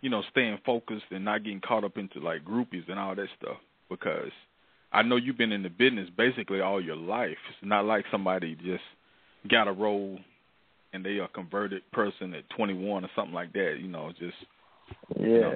you 0.00 0.10
know 0.10 0.24
staying 0.32 0.58
focused 0.66 1.04
and 1.12 1.24
not 1.24 1.44
getting 1.44 1.60
caught 1.60 1.84
up 1.84 1.96
into 1.96 2.18
like 2.18 2.44
groupies 2.44 2.88
and 2.88 2.98
all 2.98 3.14
that 3.14 3.28
stuff? 3.40 3.58
Because 3.88 4.32
I 4.92 5.02
know 5.02 5.14
you've 5.14 5.38
been 5.38 5.52
in 5.52 5.62
the 5.62 5.68
business 5.68 6.08
basically 6.16 6.60
all 6.60 6.82
your 6.82 6.96
life. 6.96 7.38
It's 7.50 7.58
not 7.62 7.84
like 7.84 8.04
somebody 8.10 8.56
just 8.56 8.82
got 9.48 9.68
a 9.68 9.72
role 9.72 10.18
and 10.92 11.04
they 11.04 11.18
are 11.18 11.26
a 11.26 11.28
converted 11.28 11.82
person 11.92 12.34
at 12.34 12.42
21 12.56 13.04
or 13.04 13.10
something 13.14 13.34
like 13.34 13.52
that. 13.52 13.76
You 13.80 13.86
know, 13.86 14.10
just 14.18 14.34
yeah. 15.16 15.24
You 15.24 15.40
know, 15.42 15.54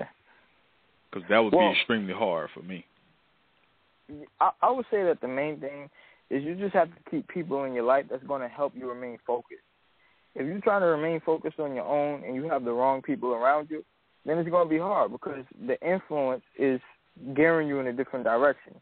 because 1.11 1.29
that 1.29 1.39
would 1.41 1.53
well, 1.53 1.73
be 1.73 1.79
extremely 1.81 2.15
hard 2.15 2.51
for 2.55 2.63
me. 2.63 2.85
I, 4.41 4.51
I 4.63 4.71
would 4.71 4.87
say 4.91 5.03
that 5.05 5.21
the 5.21 5.29
main 5.29 5.61
thing 5.61 5.89
is 6.31 6.43
you 6.43 6.55
just 6.55 6.75
have 6.75 6.89
to 6.89 7.11
keep 7.11 7.29
people 7.29 7.65
in 7.65 7.73
your 7.73 7.85
life 7.85 8.07
that's 8.11 8.25
going 8.25 8.43
to 8.43 8.49
help 8.49 8.73
you 8.77 8.89
remain 8.89 9.19
focused. 9.27 9.61
If 10.35 10.47
you're 10.47 10.61
trying 10.61 10.81
to 10.81 10.87
remain 10.87 11.21
focused 11.21 11.61
on 11.61 11.75
your 11.75 11.85
own 11.85 12.25
and 12.25 12.35
you 12.35 12.45
have 12.45 12.65
the 12.65 12.73
wrong 12.73 13.03
people 13.03 13.33
around 13.33 13.69
you, 13.71 13.85
then 14.27 14.39
it's 14.39 14.49
going 14.49 14.67
to 14.67 14.71
be 14.71 14.79
hard 14.79 15.13
because 15.13 15.45
the 15.67 15.81
influence 15.87 16.43
is 16.59 16.81
gearing 17.37 17.69
you 17.69 17.79
in 17.79 17.87
a 17.87 17.93
different 17.93 18.25
direction. 18.25 18.75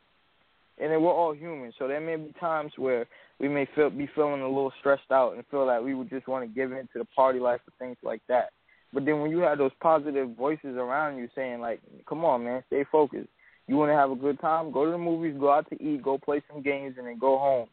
And 0.78 0.90
then 0.90 1.02
we're 1.02 1.12
all 1.12 1.34
human, 1.34 1.72
so 1.78 1.86
there 1.86 2.00
may 2.00 2.16
be 2.16 2.32
times 2.40 2.72
where 2.76 3.06
we 3.38 3.48
may 3.48 3.68
feel 3.74 3.90
be 3.90 4.08
feeling 4.14 4.40
a 4.40 4.48
little 4.48 4.72
stressed 4.80 5.10
out 5.10 5.34
and 5.34 5.44
feel 5.50 5.66
like 5.66 5.82
we 5.82 5.94
would 5.94 6.08
just 6.08 6.26
want 6.26 6.48
to 6.48 6.54
give 6.54 6.72
in 6.72 6.88
to 6.92 6.98
the 6.98 7.04
party 7.04 7.38
life 7.38 7.60
or 7.68 7.72
things 7.78 7.98
like 8.02 8.22
that. 8.28 8.50
But 8.92 9.04
then 9.04 9.20
when 9.20 9.30
you 9.30 9.38
have 9.40 9.58
those 9.58 9.72
positive 9.80 10.30
voices 10.34 10.76
around 10.76 11.18
you 11.18 11.28
saying 11.34 11.60
like, 11.60 11.80
"Come 12.08 12.24
on, 12.24 12.44
man, 12.44 12.64
stay 12.68 12.84
focused. 12.90 13.28
You 13.72 13.78
want 13.78 13.90
to 13.90 13.94
have 13.94 14.10
a 14.10 14.14
good 14.14 14.38
time? 14.38 14.70
Go 14.70 14.84
to 14.84 14.90
the 14.90 14.98
movies, 14.98 15.34
go 15.40 15.50
out 15.50 15.66
to 15.70 15.82
eat, 15.82 16.02
go 16.02 16.18
play 16.18 16.42
some 16.52 16.60
games, 16.60 16.96
and 16.98 17.06
then 17.06 17.18
go 17.18 17.38
home. 17.38 17.68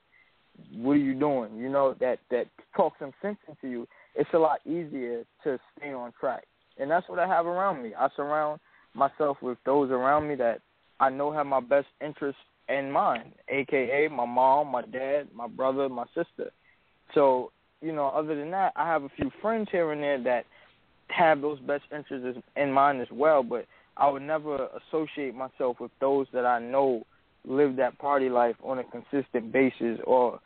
What 0.73 0.93
are 0.93 0.95
you 0.95 1.13
doing? 1.13 1.57
You 1.57 1.67
know 1.67 1.93
that 1.99 2.19
that 2.31 2.45
talk 2.73 2.93
some 2.99 3.11
sense 3.21 3.35
into 3.49 3.69
you. 3.69 3.85
It's 4.15 4.29
a 4.33 4.37
lot 4.37 4.59
easier 4.65 5.25
to 5.43 5.59
stay 5.77 5.91
on 5.91 6.13
track, 6.17 6.45
and 6.77 6.89
that's 6.89 7.09
what 7.09 7.19
I 7.19 7.27
have 7.27 7.45
around 7.45 7.83
me. 7.83 7.91
I 7.99 8.07
surround 8.15 8.61
myself 8.93 9.41
with 9.41 9.57
those 9.65 9.91
around 9.91 10.29
me 10.29 10.35
that 10.35 10.61
I 11.01 11.09
know 11.09 11.33
have 11.33 11.45
my 11.45 11.59
best 11.59 11.87
interests 11.99 12.39
in 12.69 12.89
mind, 12.89 13.33
aka 13.49 14.07
my 14.07 14.25
mom, 14.25 14.69
my 14.69 14.83
dad, 14.83 15.27
my 15.35 15.47
brother, 15.47 15.89
my 15.89 16.05
sister. 16.15 16.49
So 17.13 17.51
you 17.81 17.91
know, 17.91 18.07
other 18.07 18.37
than 18.37 18.51
that, 18.51 18.71
I 18.77 18.87
have 18.87 19.03
a 19.03 19.09
few 19.17 19.29
friends 19.41 19.67
here 19.69 19.91
and 19.91 20.01
there 20.01 20.23
that 20.23 20.45
have 21.09 21.41
those 21.41 21.59
best 21.59 21.83
interests 21.93 22.41
in 22.55 22.71
mind 22.71 23.01
as 23.01 23.11
well, 23.11 23.43
but 23.43 23.65
I 23.99 24.09
would 24.09 24.21
never 24.21 24.69
associate 24.87 25.35
myself 25.35 25.79
with 25.79 25.91
those 25.99 26.27
that 26.33 26.45
I 26.45 26.59
know 26.59 27.03
live 27.45 27.75
that 27.77 27.97
party 27.99 28.29
life 28.29 28.55
on 28.63 28.79
a 28.79 28.83
consistent 28.83 29.51
basis 29.51 29.99
or 30.05 30.39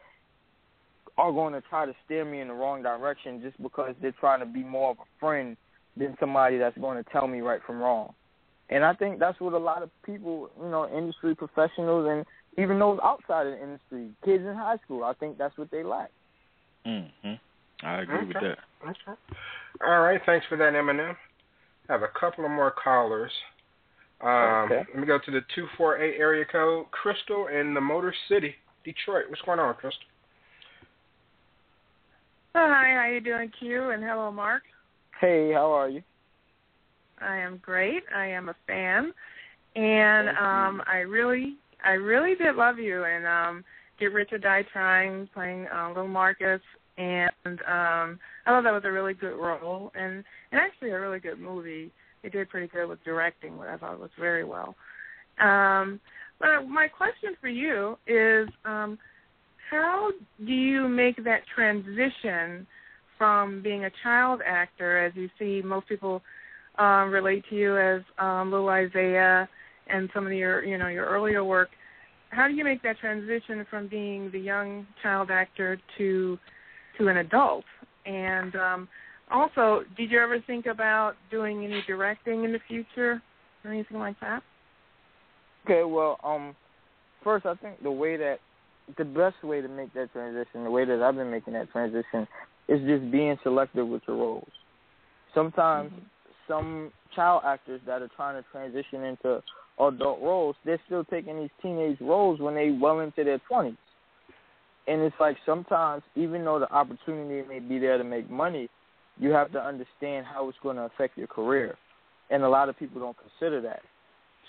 are 1.18 1.32
going 1.32 1.54
to 1.54 1.62
try 1.62 1.86
to 1.86 1.94
steer 2.06 2.26
me 2.26 2.42
in 2.42 2.48
the 2.48 2.54
wrong 2.54 2.82
direction 2.82 3.42
just 3.42 3.62
because 3.62 3.94
they're 4.02 4.16
trying 4.20 4.40
to 4.40 4.46
be 4.46 4.64
more 4.64 4.92
of 4.92 4.98
a 4.98 5.20
friend 5.20 5.56
than 5.96 6.18
somebody 6.20 6.58
that's 6.58 6.78
going 6.78 7.02
to 7.02 7.10
tell 7.12 7.28
me 7.28 7.42
right 7.42 7.62
from 7.66 7.80
wrong. 7.80 8.14
And 8.70 8.84
I 8.84 8.94
think 8.94 9.20
that's 9.20 9.40
what 9.40 9.54
a 9.54 9.58
lot 9.58 9.84
of 9.84 9.92
people, 10.04 10.50
you 10.60 10.70
know, 10.70 10.90
industry 10.90 11.36
professionals 11.36 12.08
and 12.10 12.26
even 12.58 12.80
those 12.80 13.00
outside 13.04 13.46
of 13.46 13.54
the 13.54 13.62
industry, 13.62 14.10
kids 14.26 14.44
in 14.44 14.56
high 14.56 14.78
school, 14.84 15.04
I 15.04 15.14
think 15.14 15.38
that's 15.38 15.58
what 15.58 15.70
they 15.70 15.84
lack. 15.84 16.10
Mhm. 16.86 17.40
I 17.84 18.02
agree 18.02 18.18
okay. 18.18 18.26
with 18.26 18.38
that. 18.42 18.60
Okay. 18.84 19.22
All 19.86 20.02
right. 20.02 20.22
Thanks 20.26 20.46
for 20.48 20.58
that, 20.58 20.74
Eminem. 20.74 21.16
I 21.90 21.94
have 21.94 22.04
a 22.04 22.20
couple 22.20 22.46
of 22.46 22.52
more 22.52 22.72
callers. 22.72 23.32
Um, 24.22 24.72
okay. 24.72 24.84
Let 24.94 25.00
me 25.00 25.06
go 25.06 25.20
to 25.20 25.32
the 25.32 25.42
248 25.54 26.16
area 26.18 26.46
code. 26.50 26.86
Crystal 26.92 27.48
in 27.48 27.74
the 27.74 27.82
Motor 27.82 28.14
City, 28.30 28.56
Detroit. 28.86 29.26
What's 29.30 29.42
going 29.42 29.60
on, 29.60 29.74
Crystal? 29.76 30.02
Hi, 32.56 32.94
how 32.96 33.12
you 33.12 33.20
doing, 33.20 33.52
Q? 33.60 33.90
And 33.90 34.04
hello, 34.04 34.32
Marc. 34.32 34.64
Hey, 35.20 35.52
how 35.54 35.72
are 35.72 35.90
you? 35.90 36.04
I 37.20 37.38
am 37.38 37.58
great. 37.58 38.04
I 38.16 38.28
am 38.28 38.50
a 38.50 38.56
fan, 38.68 39.14
and 39.76 40.30
um, 40.30 40.82
I 40.86 40.98
really, 41.08 41.56
I 41.84 41.92
really 41.92 42.36
did 42.36 42.56
love 42.56 42.80
you 42.80 43.06
and 43.06 43.26
um, 43.26 43.64
Get 44.00 44.14
Rich 44.14 44.34
or 44.34 44.38
Die 44.38 44.66
Trying, 44.74 45.30
playing 45.34 45.68
uh, 45.74 45.90
Little 45.90 46.08
Marcus, 46.08 46.62
and 46.98 47.30
um, 47.46 48.20
I 48.46 48.48
thought 48.48 48.64
that 48.64 48.72
was 48.72 48.84
a 48.86 48.92
really 48.92 49.14
good 49.14 49.36
role 49.36 49.92
and 49.96 50.24
and 50.52 50.62
actually 50.62 50.92
a 50.92 51.00
really 51.00 51.20
good 51.20 51.40
movie. 51.40 51.92
They 52.22 52.30
did 52.30 52.50
pretty 52.50 52.68
good 52.68 52.88
with 52.88 53.04
directing, 53.04 53.58
what 53.58 53.68
I 53.68 53.78
thought 53.78 54.00
was 54.00 54.12
very 54.20 54.44
well. 54.44 54.76
Um, 55.40 56.00
but 56.40 56.68
my 56.68 56.88
question 56.88 57.36
for 57.42 57.50
you 57.50 57.98
is, 58.08 58.48
um, 58.66 58.98
how 59.70 60.12
do 60.46 60.52
you 60.52 60.88
make 60.88 61.24
that 61.24 61.42
transition 61.54 62.68
from 63.18 63.62
being 63.62 63.86
a 63.86 63.92
child 64.04 64.42
actor, 64.46 65.06
as 65.06 65.14
you 65.16 65.30
see 65.40 65.62
most 65.64 65.88
people 65.88 66.22
um, 66.78 67.12
relate 67.12 67.44
to 67.50 67.56
you 67.56 67.78
as 67.78 68.02
um, 68.20 68.52
Little 68.52 68.70
Isaiah 68.70 69.48
and 69.88 70.10
some 70.14 70.26
of 70.26 70.34
your, 70.34 70.64
you 70.64 70.78
know, 70.78 70.88
your 70.88 71.06
earlier 71.06 71.44
work? 71.44 71.70
How 72.30 72.48
do 72.48 72.54
you 72.54 72.64
make 72.64 72.82
that 72.84 73.00
transition 73.00 73.66
from 73.70 73.88
being 73.88 74.32
the 74.32 74.40
young 74.40 74.88
child 75.02 75.30
actor 75.30 75.78
to 75.98 76.38
to 76.98 77.08
an 77.08 77.18
adult? 77.18 77.66
And 78.06 78.56
um, 78.56 78.88
also, 79.32 79.84
did 79.98 80.12
you 80.12 80.20
ever 80.20 80.40
think 80.46 80.66
about 80.66 81.14
doing 81.32 81.64
any 81.64 81.84
directing 81.88 82.44
in 82.44 82.52
the 82.52 82.60
future 82.68 83.22
or 83.64 83.72
anything 83.72 83.98
like 83.98 84.20
that? 84.20 84.44
Okay, 85.66 85.84
well, 85.84 86.20
um, 86.24 86.56
first 87.24 87.46
I 87.46 87.56
think 87.56 87.82
the 87.82 87.92
way 87.92 88.18
that 88.18 88.40
the 88.98 89.06
best 89.06 89.42
way 89.44 89.62
to 89.62 89.68
make 89.70 89.94
that 89.94 90.12
transition, 90.12 90.66
the 90.66 90.72
way 90.72 90.84
that 90.84 91.02
I've 91.02 91.16
been 91.16 91.32
making 91.32 91.54
that 91.54 91.72
transition, 91.72 92.28
is 92.68 92.80
just 92.86 93.10
being 93.12 93.38
selective 93.44 93.88
with 93.88 94.02
your 94.08 94.18
roles. 94.18 94.52
Sometimes 95.34 95.92
mm-hmm. 95.92 96.04
some 96.48 96.92
child 97.16 97.44
actors 97.46 97.82
that 97.86 98.02
are 98.02 98.10
trying 98.16 98.42
to 98.42 98.50
transition 98.52 99.04
into 99.04 99.42
adult 99.80 100.22
roles, 100.22 100.56
they're 100.66 100.82
still 100.86 101.06
taking 101.06 101.40
these 101.40 101.50
teenage 101.62 101.98
roles 102.02 102.40
when 102.40 102.56
they 102.56 102.72
well 102.72 103.00
into 103.00 103.24
their 103.24 103.40
twenties. 103.48 103.78
And 104.88 105.02
it's 105.02 105.16
like 105.20 105.38
sometimes, 105.46 106.04
even 106.16 106.44
though 106.44 106.60
the 106.60 106.72
opportunity 106.72 107.48
may 107.48 107.60
be 107.60 107.80
there 107.80 107.98
to 107.98 108.04
make 108.04 108.30
money, 108.30 108.70
you 109.18 109.30
have 109.32 109.52
to 109.54 109.60
understand 109.60 110.26
how 110.26 110.50
it's 110.50 110.58
going 110.62 110.76
to 110.76 110.84
affect 110.84 111.18
your 111.18 111.28
career. 111.28 111.78
And 112.30 112.44
a 112.44 112.50
lot 112.50 112.70
of 112.70 112.78
people 112.78 113.00
don't 113.00 113.18
consider 113.18 113.62
that. 113.62 113.82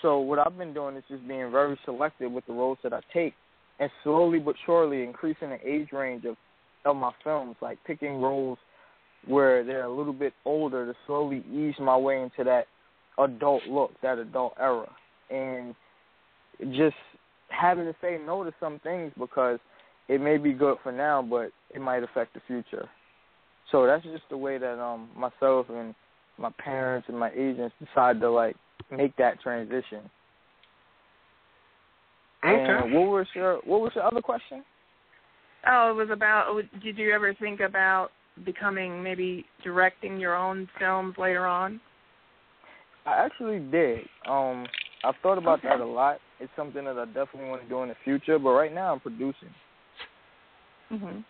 So 0.03 0.19
what 0.19 0.39
I've 0.39 0.59
been 0.59 0.75
doing 0.75 0.97
is 0.97 1.05
just 1.09 1.27
being 1.29 1.51
very 1.51 1.79
selective 1.85 2.33
with 2.33 2.47
the 2.47 2.53
roles 2.53 2.79
that 2.83 2.93
I 2.93 3.01
take 3.13 3.35
and 3.79 3.91
slowly 4.03 4.39
but 4.39 4.55
surely 4.67 5.03
increasing 5.03 5.51
the 5.51 5.59
age 5.67 5.89
range 5.93 6.25
of, 6.25 6.37
of 6.85 6.97
my 6.97 7.13
films, 7.23 7.57
like 7.61 7.79
picking 7.87 8.21
roles 8.21 8.59
where 9.27 9.65
they're 9.65 9.85
a 9.85 9.97
little 9.97 10.13
bit 10.13 10.33
older 10.45 10.87
to 10.87 10.95
slowly 11.07 11.45
ease 11.53 11.75
my 11.81 11.97
way 11.97 12.23
into 12.23 12.45
that 12.45 12.67
adult 13.19 13.63
look, 13.69 13.93
that 14.03 14.19
adult 14.19 14.55
era. 14.61 14.91
And 15.31 15.75
just 16.73 16.97
having 17.49 17.87
to 17.87 17.95
say 18.01 18.19
no 18.25 18.45
to 18.45 18.53
some 18.61 18.81
things 18.81 19.13
because 19.19 19.59
it 20.09 20.21
may 20.21 20.37
be 20.37 20.53
good 20.53 20.77
for 20.83 20.93
now, 20.93 21.23
but 21.23 21.51
it 21.75 21.81
might 21.81 22.03
affect 22.03 22.35
the 22.35 22.41
future. 22.47 22.89
So 23.73 23.87
that's 23.87 24.05
just 24.05 24.25
the 24.31 24.37
way 24.37 24.59
that 24.59 24.79
um 24.81 25.09
myself 25.17 25.67
and 25.71 25.95
my 26.39 26.51
parents 26.59 27.09
and 27.09 27.19
my 27.19 27.31
agents 27.31 27.75
decided 27.85 28.21
to 28.21 28.31
like 28.31 28.57
make 28.91 29.17
that 29.17 29.41
transition. 29.41 30.11
Okay. 32.45 32.55
And 32.55 32.93
what 32.93 33.09
was 33.09 33.27
your 33.35 33.57
what 33.65 33.81
was 33.81 33.93
your 33.95 34.05
other 34.05 34.21
question? 34.21 34.65
Oh, 35.67 35.91
it 35.91 35.95
was 35.95 36.11
about. 36.13 36.55
Did 36.83 36.99
you 36.99 37.13
ever 37.13 37.33
think 37.35 37.61
about 37.61 38.11
becoming 38.45 39.03
maybe 39.03 39.47
directing 39.63 40.19
your 40.19 40.37
own 40.37 40.69
films 40.79 41.15
later 41.17 41.47
on? 41.47 41.81
I 43.07 43.25
actually 43.25 43.61
did. 43.71 44.01
Um, 44.29 44.67
I've 45.05 45.15
thought 45.23 45.39
about 45.39 45.61
okay. 45.61 45.69
that 45.69 45.81
a 45.81 45.87
lot. 45.87 46.19
It's 46.41 46.53
something 46.57 46.85
that 46.85 46.99
I 46.99 47.05
definitely 47.07 47.49
want 47.49 47.63
to 47.63 47.69
do 47.69 47.83
in 47.83 47.89
the 47.89 47.97
future. 48.05 48.39
But 48.39 48.51
right 48.51 48.75
now, 48.75 48.93
I'm 48.93 49.01
producing. 49.01 49.51
Mhm. 50.95 51.25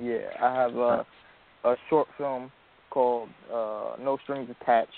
Yeah, 0.00 0.28
I 0.40 0.54
have 0.54 0.76
a 0.76 1.06
a 1.64 1.76
short 1.88 2.08
film 2.18 2.50
called 2.90 3.28
uh, 3.52 3.96
No 4.00 4.18
Strings 4.24 4.50
Attached 4.50 4.92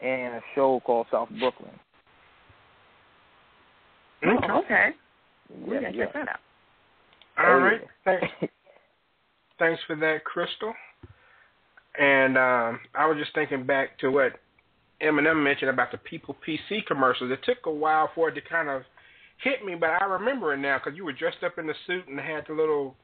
and 0.00 0.34
a 0.36 0.40
show 0.54 0.80
called 0.84 1.06
South 1.10 1.28
Brooklyn. 1.38 1.78
Okay. 4.24 4.46
Oh, 4.50 4.58
okay. 4.64 4.90
We 5.66 5.74
Yeah, 5.74 5.80
gotta 5.82 5.96
yeah. 5.96 6.04
check 6.04 6.12
that 6.14 6.28
out. 6.28 6.40
All 7.38 7.54
Oh, 7.54 7.58
right. 7.58 7.80
yeah. 7.80 7.88
Thanks. 8.04 8.54
Thanks 9.58 9.82
for 9.86 9.96
that, 9.96 10.24
Crystal. 10.24 10.72
And 11.98 12.38
um, 12.38 12.80
I 12.94 13.06
was 13.06 13.16
just 13.18 13.34
thinking 13.34 13.64
back 13.64 13.98
to 13.98 14.10
what 14.10 14.34
Eminem 15.02 15.42
mentioned 15.42 15.70
about 15.70 15.90
the 15.90 15.98
People 15.98 16.36
PC 16.46 16.86
commercials. 16.86 17.30
It 17.32 17.40
took 17.44 17.66
a 17.66 17.70
while 17.70 18.10
for 18.14 18.28
it 18.28 18.34
to 18.34 18.40
kind 18.40 18.68
of 18.68 18.82
hit 19.42 19.64
me, 19.64 19.74
but 19.74 19.90
I 19.90 20.04
remember 20.04 20.54
it 20.54 20.58
now 20.58 20.78
because 20.78 20.96
you 20.96 21.04
were 21.04 21.12
dressed 21.12 21.42
up 21.44 21.58
in 21.58 21.66
the 21.66 21.74
suit 21.86 22.06
and 22.08 22.18
had 22.20 22.44
the 22.46 22.54
little, 22.54 22.94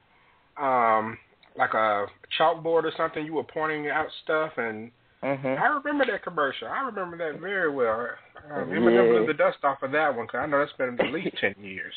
um, 0.57 1.17
like 1.57 1.73
a 1.73 2.07
chalkboard 2.39 2.83
or 2.83 2.91
something. 2.97 3.25
You 3.25 3.33
were 3.33 3.43
pointing 3.43 3.89
out 3.89 4.07
stuff, 4.23 4.51
and 4.57 4.91
Mhm. 5.23 5.59
I 5.59 5.67
remember 5.67 6.05
that 6.05 6.23
commercial. 6.23 6.67
I 6.67 6.81
remember 6.81 7.17
that 7.17 7.39
very 7.39 7.69
well. 7.69 8.09
Um, 8.51 8.69
them 8.69 8.83
blew 8.83 9.25
the 9.25 9.33
dust 9.33 9.57
off 9.63 9.81
of 9.81 9.91
that 9.91 10.15
one 10.15 10.27
because 10.27 10.39
I 10.39 10.45
know 10.45 10.59
that's 10.59 10.73
been 10.73 10.99
at 10.99 11.11
least 11.11 11.37
ten 11.37 11.55
years. 11.57 11.93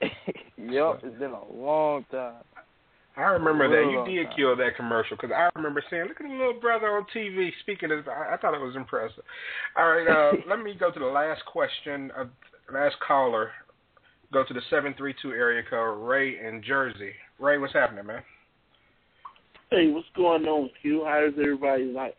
yep, 0.56 1.00
it's 1.02 1.18
been 1.18 1.32
a 1.32 1.52
long 1.52 2.04
time. 2.10 2.42
I 3.16 3.24
remember 3.24 3.68
that 3.68 3.90
you 3.90 4.14
did 4.14 4.28
time. 4.28 4.36
kill 4.36 4.56
that 4.56 4.76
commercial 4.76 5.16
because 5.16 5.32
I 5.32 5.50
remember 5.54 5.82
saying, 5.90 6.04
"Look 6.04 6.20
at 6.20 6.26
the 6.26 6.32
little 6.32 6.60
brother 6.60 6.96
on 6.96 7.04
TV 7.14 7.52
speaking." 7.60 7.90
Of, 7.90 8.08
I, 8.08 8.34
I 8.34 8.36
thought 8.38 8.54
it 8.54 8.60
was 8.60 8.76
impressive. 8.76 9.24
All 9.76 9.88
right, 9.88 10.06
uh, 10.06 10.36
let 10.48 10.60
me 10.60 10.74
go 10.74 10.90
to 10.90 10.98
the 10.98 11.06
last 11.06 11.44
question 11.44 12.10
of 12.16 12.28
last 12.72 12.96
caller. 13.06 13.50
Go 14.32 14.44
to 14.44 14.54
the 14.54 14.60
seven 14.70 14.94
three 14.96 15.14
two 15.20 15.32
area 15.32 15.62
code. 15.68 15.98
Ray 16.06 16.38
in 16.38 16.62
Jersey. 16.62 17.12
Ray, 17.38 17.58
what's 17.58 17.72
happening, 17.72 18.06
man? 18.06 18.22
Hey, 19.70 19.90
what's 19.90 20.06
going 20.16 20.44
on, 20.46 20.70
Q? 20.82 21.04
How's 21.06 21.32
everybody 21.38 21.84
like? 21.84 22.16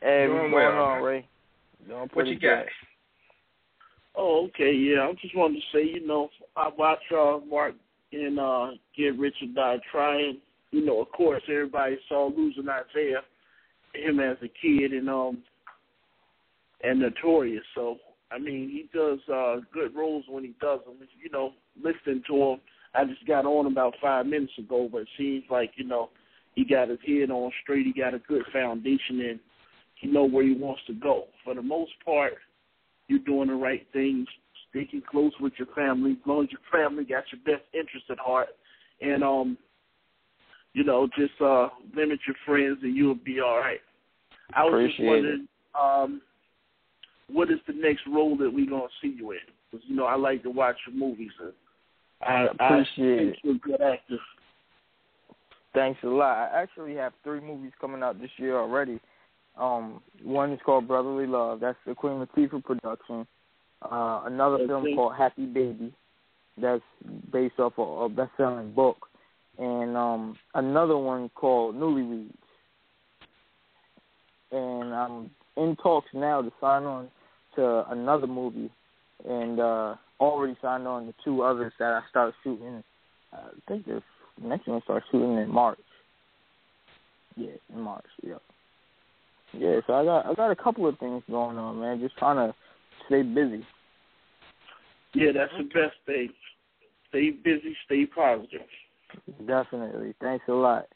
Hey, 0.00 0.26
Doing 0.26 0.52
what's 0.52 0.54
well, 0.54 0.70
going 0.70 0.78
on, 0.78 0.94
man. 0.96 1.02
Ray? 1.04 1.28
Doing 1.86 2.08
What 2.12 2.26
you 2.26 2.34
got? 2.38 2.64
good. 2.64 2.66
Oh, 4.16 4.46
okay, 4.48 4.72
yeah. 4.72 5.08
I 5.08 5.12
just 5.20 5.36
wanted 5.36 5.56
to 5.60 5.76
say, 5.78 5.84
you 5.84 6.06
know, 6.06 6.28
I 6.56 6.70
watch 6.76 6.98
uh, 7.12 7.38
Marc 7.48 7.74
and 8.12 8.38
uh, 8.38 8.68
Get 8.96 9.18
Rich 9.18 9.36
or 9.42 9.48
Die 9.54 9.82
Trying. 9.90 10.38
You 10.72 10.84
know, 10.84 11.00
of 11.00 11.10
course, 11.12 11.42
everybody 11.48 11.98
saw 12.08 12.30
Losing 12.34 12.68
Isaiah, 12.68 13.22
him 13.94 14.20
as 14.20 14.36
a 14.42 14.48
kid, 14.48 14.92
and 14.92 15.08
um, 15.08 15.38
and 16.82 17.00
Notorious. 17.00 17.64
So, 17.74 17.96
I 18.32 18.38
mean, 18.38 18.68
he 18.68 18.88
does 18.96 19.18
uh, 19.32 19.56
good 19.72 19.94
roles 19.94 20.24
when 20.28 20.44
he 20.44 20.54
does 20.60 20.80
them. 20.86 20.96
You 21.22 21.30
know, 21.30 21.52
listening 21.76 22.22
to 22.28 22.36
him, 22.36 22.60
I 22.94 23.04
just 23.04 23.26
got 23.26 23.44
on 23.44 23.66
about 23.66 23.94
five 24.00 24.26
minutes 24.26 24.52
ago, 24.58 24.88
but 24.90 25.02
it 25.02 25.08
seems 25.18 25.44
like 25.50 25.72
you 25.76 25.84
know 25.84 26.10
he 26.54 26.64
got 26.64 26.88
his 26.88 26.98
head 27.06 27.30
on 27.30 27.50
straight. 27.62 27.86
He 27.86 28.00
got 28.00 28.14
a 28.14 28.18
good 28.20 28.42
foundation, 28.52 29.20
and 29.20 29.40
he 29.94 30.08
know 30.08 30.24
where 30.24 30.44
he 30.44 30.54
wants 30.54 30.82
to 30.86 30.94
go. 30.94 31.24
For 31.44 31.54
the 31.54 31.62
most 31.62 31.92
part, 32.04 32.34
you're 33.08 33.18
doing 33.20 33.48
the 33.48 33.54
right 33.54 33.86
things, 33.92 34.26
sticking 34.70 35.02
close 35.10 35.32
with 35.40 35.52
your 35.58 35.68
family, 35.74 36.12
as 36.12 36.26
long 36.26 36.44
as 36.44 36.50
your 36.52 36.60
family 36.72 37.04
got 37.04 37.24
your 37.32 37.40
best 37.44 37.66
interest 37.74 38.06
at 38.10 38.18
heart, 38.18 38.48
and 39.00 39.24
um, 39.24 39.58
you 40.72 40.84
know, 40.84 41.08
just 41.18 41.40
uh, 41.40 41.68
limit 41.96 42.20
your 42.26 42.36
friends, 42.46 42.78
and 42.82 42.96
you'll 42.96 43.14
be 43.14 43.40
all 43.40 43.58
right. 43.58 43.80
I 44.54 44.64
was 44.64 44.86
just 44.86 44.94
Appreciate 44.94 45.06
wondering, 45.06 45.48
um, 45.80 46.22
what 47.32 47.50
is 47.50 47.58
the 47.66 47.72
next 47.72 48.02
role 48.06 48.36
that 48.38 48.52
we 48.52 48.66
gonna 48.66 48.84
see 49.02 49.14
you 49.16 49.32
in? 49.32 49.38
Because 49.70 49.84
you 49.88 49.96
know, 49.96 50.04
I 50.06 50.16
like 50.16 50.42
to 50.44 50.50
watch 50.50 50.76
your 50.86 50.96
movies, 50.96 51.30
and 51.40 51.52
I, 52.22 52.42
Appreciate 52.44 53.14
I 53.14 53.18
think 53.18 53.34
it. 53.34 53.38
you're 53.42 53.54
a 53.54 53.58
good 53.58 53.80
actor. 53.80 54.18
Thanks 55.72 56.00
a 56.02 56.08
lot. 56.08 56.50
I 56.52 56.62
actually 56.62 56.94
have 56.96 57.12
three 57.22 57.40
movies 57.40 57.72
coming 57.80 58.02
out 58.02 58.20
this 58.20 58.30
year 58.38 58.58
already. 58.58 59.00
Um, 59.56 60.00
one 60.22 60.52
is 60.52 60.60
called 60.64 60.88
Brotherly 60.88 61.26
Love. 61.26 61.60
That's 61.60 61.78
the 61.86 61.94
Queen 61.94 62.14
Latifah 62.14 62.64
production. 62.64 63.26
Uh, 63.82 64.22
another 64.24 64.56
Okay. 64.56 64.66
film 64.66 64.94
called 64.94 65.14
Happy 65.16 65.46
Baby. 65.46 65.92
That's 66.58 66.82
based 67.32 67.58
off 67.58 67.74
of 67.78 68.10
a 68.10 68.14
best-selling 68.14 68.72
book. 68.72 69.08
And 69.58 69.96
um, 69.96 70.36
another 70.54 70.98
one 70.98 71.28
called 71.30 71.76
Newlyweds. 71.76 72.32
And 74.52 74.94
I'm 74.94 75.30
in 75.56 75.76
talks 75.76 76.08
now 76.12 76.42
to 76.42 76.50
sign 76.60 76.82
on 76.84 77.10
to 77.56 77.90
another 77.90 78.26
movie, 78.26 78.70
and 79.28 79.60
uh, 79.60 79.94
already 80.18 80.56
signed 80.62 80.86
on 80.86 81.06
to 81.06 81.14
two 81.24 81.42
others 81.42 81.72
that 81.78 81.92
I 81.92 82.00
start 82.10 82.34
shooting. 82.42 82.82
I 83.32 83.38
think 83.68 83.86
the 83.86 84.02
next 84.42 84.66
one 84.66 84.82
starts 84.82 85.06
shooting 85.10 85.38
in 85.38 85.50
March. 85.50 85.78
Yeah, 87.36 87.52
in 87.72 87.80
March. 87.80 88.04
Yeah. 88.22 88.34
Yeah, 89.52 89.80
so 89.86 89.94
I 89.94 90.04
got 90.04 90.26
I 90.26 90.34
got 90.34 90.50
a 90.50 90.56
couple 90.56 90.86
of 90.86 90.98
things 90.98 91.22
going 91.28 91.58
on, 91.58 91.80
man. 91.80 92.00
Just 92.00 92.16
trying 92.18 92.36
to 92.36 92.54
stay 93.06 93.22
busy. 93.22 93.66
Yeah, 95.12 95.32
that's 95.34 95.52
the 95.58 95.64
best 95.64 95.96
thing. 96.06 96.28
Stay 97.08 97.30
busy, 97.30 97.76
stay 97.86 98.06
positive. 98.06 98.60
Definitely. 99.46 100.14
Thanks 100.20 100.44
a 100.48 100.52
lot. 100.52 100.86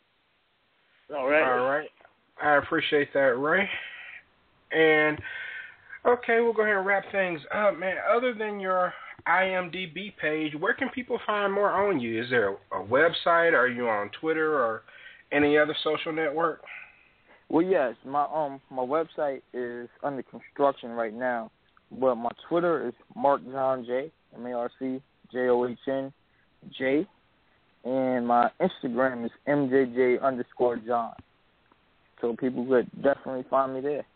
All 1.15 1.29
right. 1.29 1.43
All 1.43 1.69
right. 1.69 1.89
I 2.43 2.57
appreciate 2.57 3.13
that, 3.13 3.37
Ray. 3.39 3.69
And 4.73 5.19
okay, 6.07 6.41
we'll 6.41 6.53
go 6.53 6.63
ahead 6.63 6.77
and 6.77 6.87
wrap 6.87 7.05
things 7.13 7.41
up, 7.55 7.79
man. 7.79 7.97
Other 8.15 8.35
than 8.35 8.61
your 8.61 8.93
IMDb 9.27 10.13
page, 10.21 10.53
where 10.59 10.75
can 10.75 10.89
people 10.91 11.19
find 11.27 11.53
more 11.53 11.71
on 11.71 12.01
you? 12.01 12.23
Is 12.23 12.31
there 12.31 12.51
a, 12.51 12.83
website? 12.83 13.53
Are 13.53 13.69
you 13.69 13.89
on 13.89 14.11
Twitter 14.21 14.55
or 14.55 14.83
any 15.33 15.57
other 15.57 15.75
social 15.83 16.13
network? 16.13 16.63
Well, 17.49 17.65
yes, 17.65 17.95
my 18.05 18.27
um 18.33 18.61
my 18.71 18.83
website 18.83 19.43
is 19.53 19.89
under 20.03 20.23
construction 20.23 20.91
right 20.91 21.13
now, 21.13 21.51
but 22.01 22.17
my 22.17 22.31
Twitter 22.49 22.89
is 22.89 22.95
Marc 23.15 23.45
John 23.45 23.85
J 23.85 24.11
M 24.35 24.47
A 24.47 24.53
R 24.53 24.71
C 24.79 25.01
J 25.31 25.49
O 25.49 25.67
H 25.67 25.79
N 25.87 26.13
J, 26.79 27.07
and 27.85 28.27
my 28.27 28.51
Instagram 28.61 29.27
is 29.27 29.31
MJJ 29.47 30.23
underscore 30.23 30.79
John. 30.79 31.15
So 32.21 32.35
people 32.35 32.65
could 32.67 32.91
definitely 33.03 33.45
find 33.51 33.75
me 33.75 33.83
there. 33.83 34.07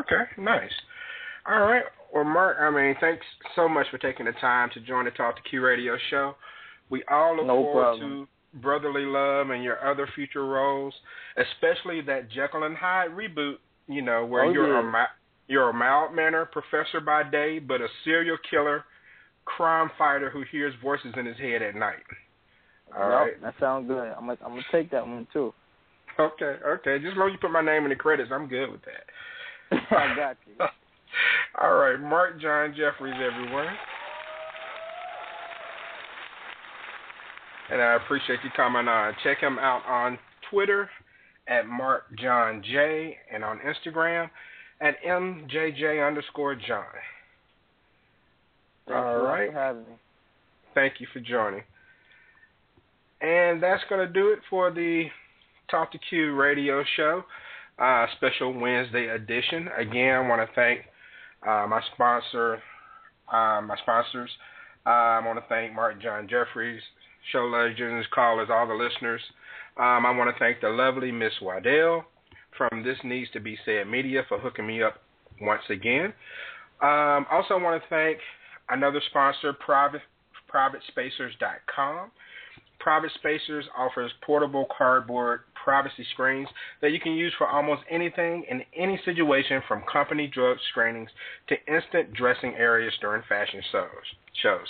Okay, 0.00 0.22
nice. 0.38 0.70
All 1.46 1.60
right. 1.60 1.84
Well, 2.14 2.24
Marc, 2.24 2.58
I 2.60 2.70
mean, 2.70 2.94
thanks 3.00 3.24
so 3.56 3.68
much 3.68 3.86
for 3.90 3.98
taking 3.98 4.26
the 4.26 4.32
time 4.32 4.70
to 4.74 4.80
join 4.80 5.06
the 5.06 5.10
Talk 5.12 5.36
to 5.36 5.42
Q 5.48 5.62
radio 5.64 5.96
show. 6.10 6.34
We 6.90 7.02
all 7.10 7.36
look 7.36 7.46
No 7.46 7.62
forward 7.62 7.82
problem. 7.82 8.26
to 8.54 8.58
Brotherly 8.60 9.04
Love 9.06 9.50
and 9.50 9.64
your 9.64 9.82
other 9.88 10.06
future 10.14 10.44
roles, 10.46 10.92
especially 11.36 12.02
that 12.02 12.30
Jekyll 12.30 12.64
and 12.64 12.76
Hyde 12.76 13.10
reboot, 13.10 13.56
you 13.88 14.02
know, 14.02 14.26
where 14.26 14.44
Oh, 14.44 14.52
you're 14.52 14.68
yeah. 14.68 15.04
a 15.04 15.06
you're 15.48 15.70
a 15.70 15.72
mild 15.72 16.14
mannered 16.14 16.52
professor 16.52 17.00
by 17.00 17.22
day, 17.24 17.58
but 17.58 17.80
a 17.80 17.88
serial 18.04 18.36
killer, 18.50 18.84
crime 19.44 19.90
fighter 19.98 20.30
who 20.30 20.42
hears 20.52 20.74
voices 20.82 21.12
in 21.16 21.26
his 21.26 21.36
head 21.38 21.62
at 21.62 21.74
night. 21.74 22.04
All 22.94 23.08
Yep, 23.08 23.20
right. 23.20 23.42
that 23.42 23.54
sounds 23.58 23.88
good. 23.88 24.12
I'm 24.16 24.26
gonna 24.26 24.38
I'm 24.44 24.50
gonna 24.52 24.62
take 24.70 24.90
that 24.90 25.06
one 25.06 25.26
too. 25.32 25.52
Okay, 26.20 26.56
okay. 26.66 26.98
Just 26.98 27.12
as 27.12 27.16
long 27.18 27.28
as 27.28 27.32
you 27.32 27.38
put 27.38 27.50
my 27.50 27.62
name 27.62 27.84
in 27.84 27.88
the 27.88 27.96
credits, 27.96 28.30
I'm 28.30 28.46
good 28.48 28.70
with 28.70 28.82
that. 28.82 29.04
I 29.90 30.14
got 30.16 30.36
you. 30.46 30.64
All 31.60 31.74
right, 31.74 32.00
Marc 32.00 32.40
John 32.40 32.74
Jeffries, 32.76 33.14
everyone. 33.14 33.68
And 37.70 37.80
I 37.80 37.94
appreciate 37.94 38.40
you 38.44 38.50
coming 38.54 38.88
on. 38.88 39.14
Check 39.22 39.38
him 39.38 39.58
out 39.58 39.82
on 39.86 40.18
Twitter 40.50 40.90
at 41.48 41.66
Marc 41.66 42.04
John 42.18 42.62
J 42.62 43.16
and 43.32 43.42
on 43.42 43.60
Instagram 43.60 44.28
at 44.80 44.96
MJJ 45.06 46.06
underscore 46.06 46.54
John. 46.54 46.84
Thanks 48.86 48.96
All 48.96 49.26
a 49.26 49.46
for 49.46 49.52
having 49.52 49.82
me. 49.82 49.94
Thank 50.74 50.94
you 50.98 51.06
for 51.12 51.20
joining. 51.20 51.62
And 53.20 53.62
that's 53.62 53.82
going 53.88 54.06
to 54.06 54.12
do 54.12 54.28
it 54.32 54.40
for 54.50 54.70
the 54.70 55.06
Talk 55.70 55.92
to 55.92 55.98
Q 56.10 56.34
radio 56.34 56.84
show, 56.96 57.24
uh, 57.78 58.06
special 58.16 58.52
Wednesday 58.52 59.08
edition. 59.08 59.68
Again, 59.76 60.14
I 60.14 60.28
want 60.28 60.48
to 60.48 60.54
thank 60.54 60.80
uh, 61.46 61.66
my 61.68 61.80
sponsor, 61.94 62.54
uh, 63.32 63.60
my 63.62 63.76
sponsors. 63.82 64.30
Uh, 64.86 64.90
I 64.90 65.26
want 65.26 65.38
to 65.38 65.44
thank 65.48 65.74
Marc 65.74 66.02
John 66.02 66.28
Jeffries, 66.28 66.82
show 67.30 67.44
legends, 67.44 68.06
callers, 68.14 68.48
all 68.50 68.66
the 68.66 68.74
listeners. 68.74 69.20
Um, 69.76 70.04
I 70.04 70.10
want 70.10 70.34
to 70.34 70.38
thank 70.38 70.60
the 70.60 70.68
lovely 70.68 71.12
Miss 71.12 71.32
Waddell 71.40 72.04
from 72.58 72.82
This 72.82 72.98
Needs 73.04 73.30
to 73.32 73.40
Be 73.40 73.56
Said 73.64 73.86
Media 73.88 74.22
for 74.28 74.38
hooking 74.38 74.66
me 74.66 74.82
up 74.82 75.02
once 75.40 75.62
again. 75.70 76.12
Um, 76.82 77.26
also, 77.30 77.58
want 77.58 77.80
to 77.80 77.88
thank 77.88 78.18
another 78.68 79.00
sponsor, 79.08 79.52
Private 79.52 80.02
PrivateSpacers.com. 80.52 82.10
Private 82.78 83.12
Spacers 83.14 83.64
offers 83.78 84.10
portable 84.26 84.66
cardboard 84.76 85.40
privacy 85.62 86.04
screens 86.12 86.48
that 86.80 86.92
you 86.92 87.00
can 87.00 87.12
use 87.12 87.32
for 87.36 87.46
almost 87.46 87.82
anything 87.90 88.44
in 88.50 88.62
any 88.76 89.00
situation 89.04 89.62
from 89.66 89.82
company 89.90 90.26
drug 90.26 90.56
screenings 90.70 91.10
to 91.48 91.56
instant 91.72 92.12
dressing 92.14 92.54
areas 92.54 92.92
during 93.00 93.22
fashion 93.28 93.62
shows. 93.70 94.06
shows. 94.42 94.66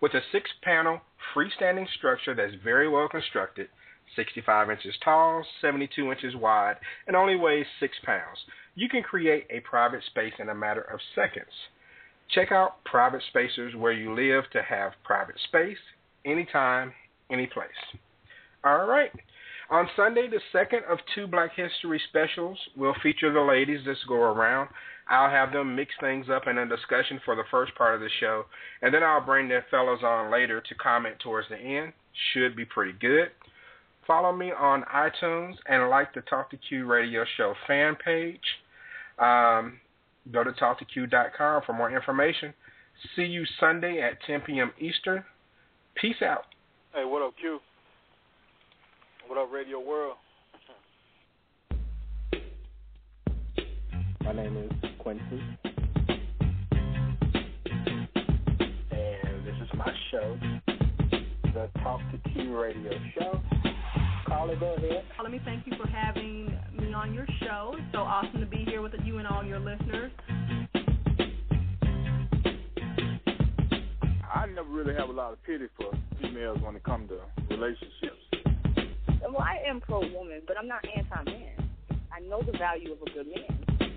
With 0.00 0.14
a 0.14 0.20
six 0.32 0.50
panel 0.62 1.00
freestanding 1.34 1.86
structure 1.96 2.34
that's 2.34 2.54
very 2.62 2.88
well 2.88 3.08
constructed, 3.08 3.68
65 4.16 4.70
inches 4.70 4.94
tall, 5.04 5.44
72 5.60 6.10
inches 6.10 6.34
wide, 6.36 6.76
and 7.06 7.16
only 7.16 7.36
weighs 7.36 7.66
6 7.80 7.96
pounds, 8.04 8.38
you 8.74 8.88
can 8.88 9.02
create 9.02 9.46
a 9.50 9.60
private 9.60 10.02
space 10.04 10.34
in 10.38 10.48
a 10.48 10.54
matter 10.54 10.82
of 10.82 11.00
seconds. 11.14 11.52
Check 12.30 12.52
out 12.52 12.84
Private 12.84 13.22
Spacers 13.28 13.74
where 13.74 13.92
you 13.92 14.14
live 14.14 14.44
to 14.52 14.62
have 14.62 14.92
private 15.02 15.36
space, 15.48 15.78
anytime, 16.24 16.92
any 17.30 17.46
place. 17.46 17.68
All 18.64 18.86
right. 18.86 19.10
On 19.70 19.88
Sunday, 19.96 20.28
the 20.28 20.40
second 20.52 20.80
of 20.88 20.98
two 21.14 21.26
Black 21.26 21.50
History 21.54 22.00
specials 22.08 22.58
will 22.76 22.94
feature 23.02 23.32
the 23.32 23.40
ladies 23.40 23.84
this 23.84 23.98
go 24.08 24.14
around. 24.14 24.70
I'll 25.10 25.30
have 25.30 25.52
them 25.52 25.76
mix 25.76 25.92
things 26.00 26.26
up 26.30 26.46
in 26.46 26.58
a 26.58 26.66
discussion 26.66 27.20
for 27.24 27.34
the 27.34 27.44
first 27.50 27.74
part 27.74 27.94
of 27.94 28.00
the 28.00 28.08
show, 28.20 28.44
and 28.82 28.92
then 28.92 29.02
I'll 29.02 29.24
bring 29.24 29.48
the 29.48 29.60
fellows 29.70 30.00
on 30.02 30.30
later 30.30 30.60
to 30.60 30.74
comment 30.74 31.16
towards 31.20 31.48
the 31.48 31.56
end. 31.56 31.92
Should 32.32 32.56
be 32.56 32.64
pretty 32.64 32.92
good. 32.98 33.30
Follow 34.06 34.34
me 34.34 34.52
on 34.52 34.84
iTunes 34.84 35.54
and 35.66 35.88
like 35.90 36.14
the 36.14 36.22
Talk 36.22 36.50
to 36.50 36.56
Q 36.56 36.86
radio 36.86 37.24
show 37.36 37.54
fan 37.66 37.94
page. 38.02 38.40
Um, 39.18 39.80
Go 40.32 40.44
to 40.44 40.52
talktoq.com 40.52 41.62
for 41.64 41.72
more 41.72 41.94
information. 41.94 42.52
See 43.16 43.22
you 43.22 43.44
Sunday 43.58 44.02
at 44.02 44.20
10 44.26 44.42
p.m. 44.42 44.72
Eastern. 44.78 45.24
Peace 45.94 46.20
out. 46.22 46.44
Hey, 46.92 47.04
what 47.04 47.22
up, 47.22 47.34
Q? 47.40 47.60
What 49.28 49.36
up, 49.36 49.52
Radio 49.52 49.78
World? 49.78 50.16
My 54.24 54.32
name 54.32 54.56
is 54.56 54.70
Quincy. 55.00 55.42
And 58.90 59.44
this 59.44 59.54
is 59.62 59.68
my 59.76 59.92
show, 60.10 60.38
the 61.44 61.68
Talk 61.82 62.00
to 62.10 62.30
Q 62.30 62.58
Radio 62.58 62.90
Show. 63.18 63.38
Carla, 64.26 64.56
go 64.56 64.76
ahead. 64.76 65.04
Let 65.22 65.30
me 65.30 65.42
thank 65.44 65.66
you 65.66 65.74
for 65.76 65.86
having 65.86 66.46
me 66.72 66.94
on 66.94 67.12
your 67.12 67.26
show. 67.40 67.74
It's 67.76 67.92
so 67.92 67.98
awesome 67.98 68.40
to 68.40 68.46
be 68.46 68.64
here 68.64 68.80
with 68.80 68.94
you 69.04 69.18
and 69.18 69.26
all 69.26 69.44
your 69.44 69.60
listeners. 69.60 70.10
I 74.34 74.46
never 74.46 74.70
really 74.70 74.94
have 74.94 75.10
a 75.10 75.12
lot 75.12 75.34
of 75.34 75.42
pity 75.44 75.66
for 75.76 75.92
females 76.18 76.60
when 76.62 76.76
it 76.76 76.82
comes 76.82 77.10
to 77.10 77.18
relationships. 77.54 78.17
Well, 79.20 79.38
I 79.38 79.58
am 79.68 79.80
pro 79.80 80.00
woman, 80.00 80.42
but 80.46 80.56
I'm 80.58 80.68
not 80.68 80.84
anti 80.96 81.24
man. 81.24 81.70
I 82.12 82.20
know 82.20 82.40
the 82.42 82.56
value 82.56 82.92
of 82.92 82.98
a 83.02 83.10
good 83.10 83.26
man. 83.26 83.92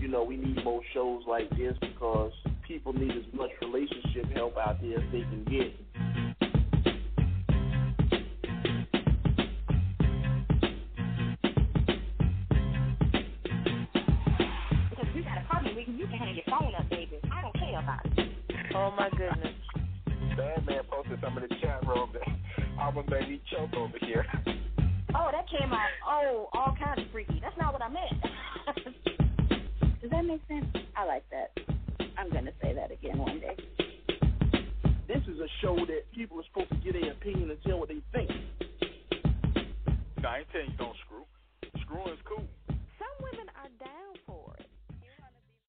You 0.00 0.08
know, 0.08 0.24
we 0.24 0.36
need 0.36 0.64
more 0.64 0.80
shows 0.94 1.22
like 1.28 1.50
this 1.50 1.76
because 1.80 2.32
people 2.66 2.92
need 2.92 3.10
as 3.10 3.34
much 3.34 3.50
relationship 3.60 4.32
help 4.34 4.56
out 4.56 4.80
there 4.80 4.98
as 4.98 5.12
they 5.12 5.20
can 5.20 5.44
get. 5.44 5.89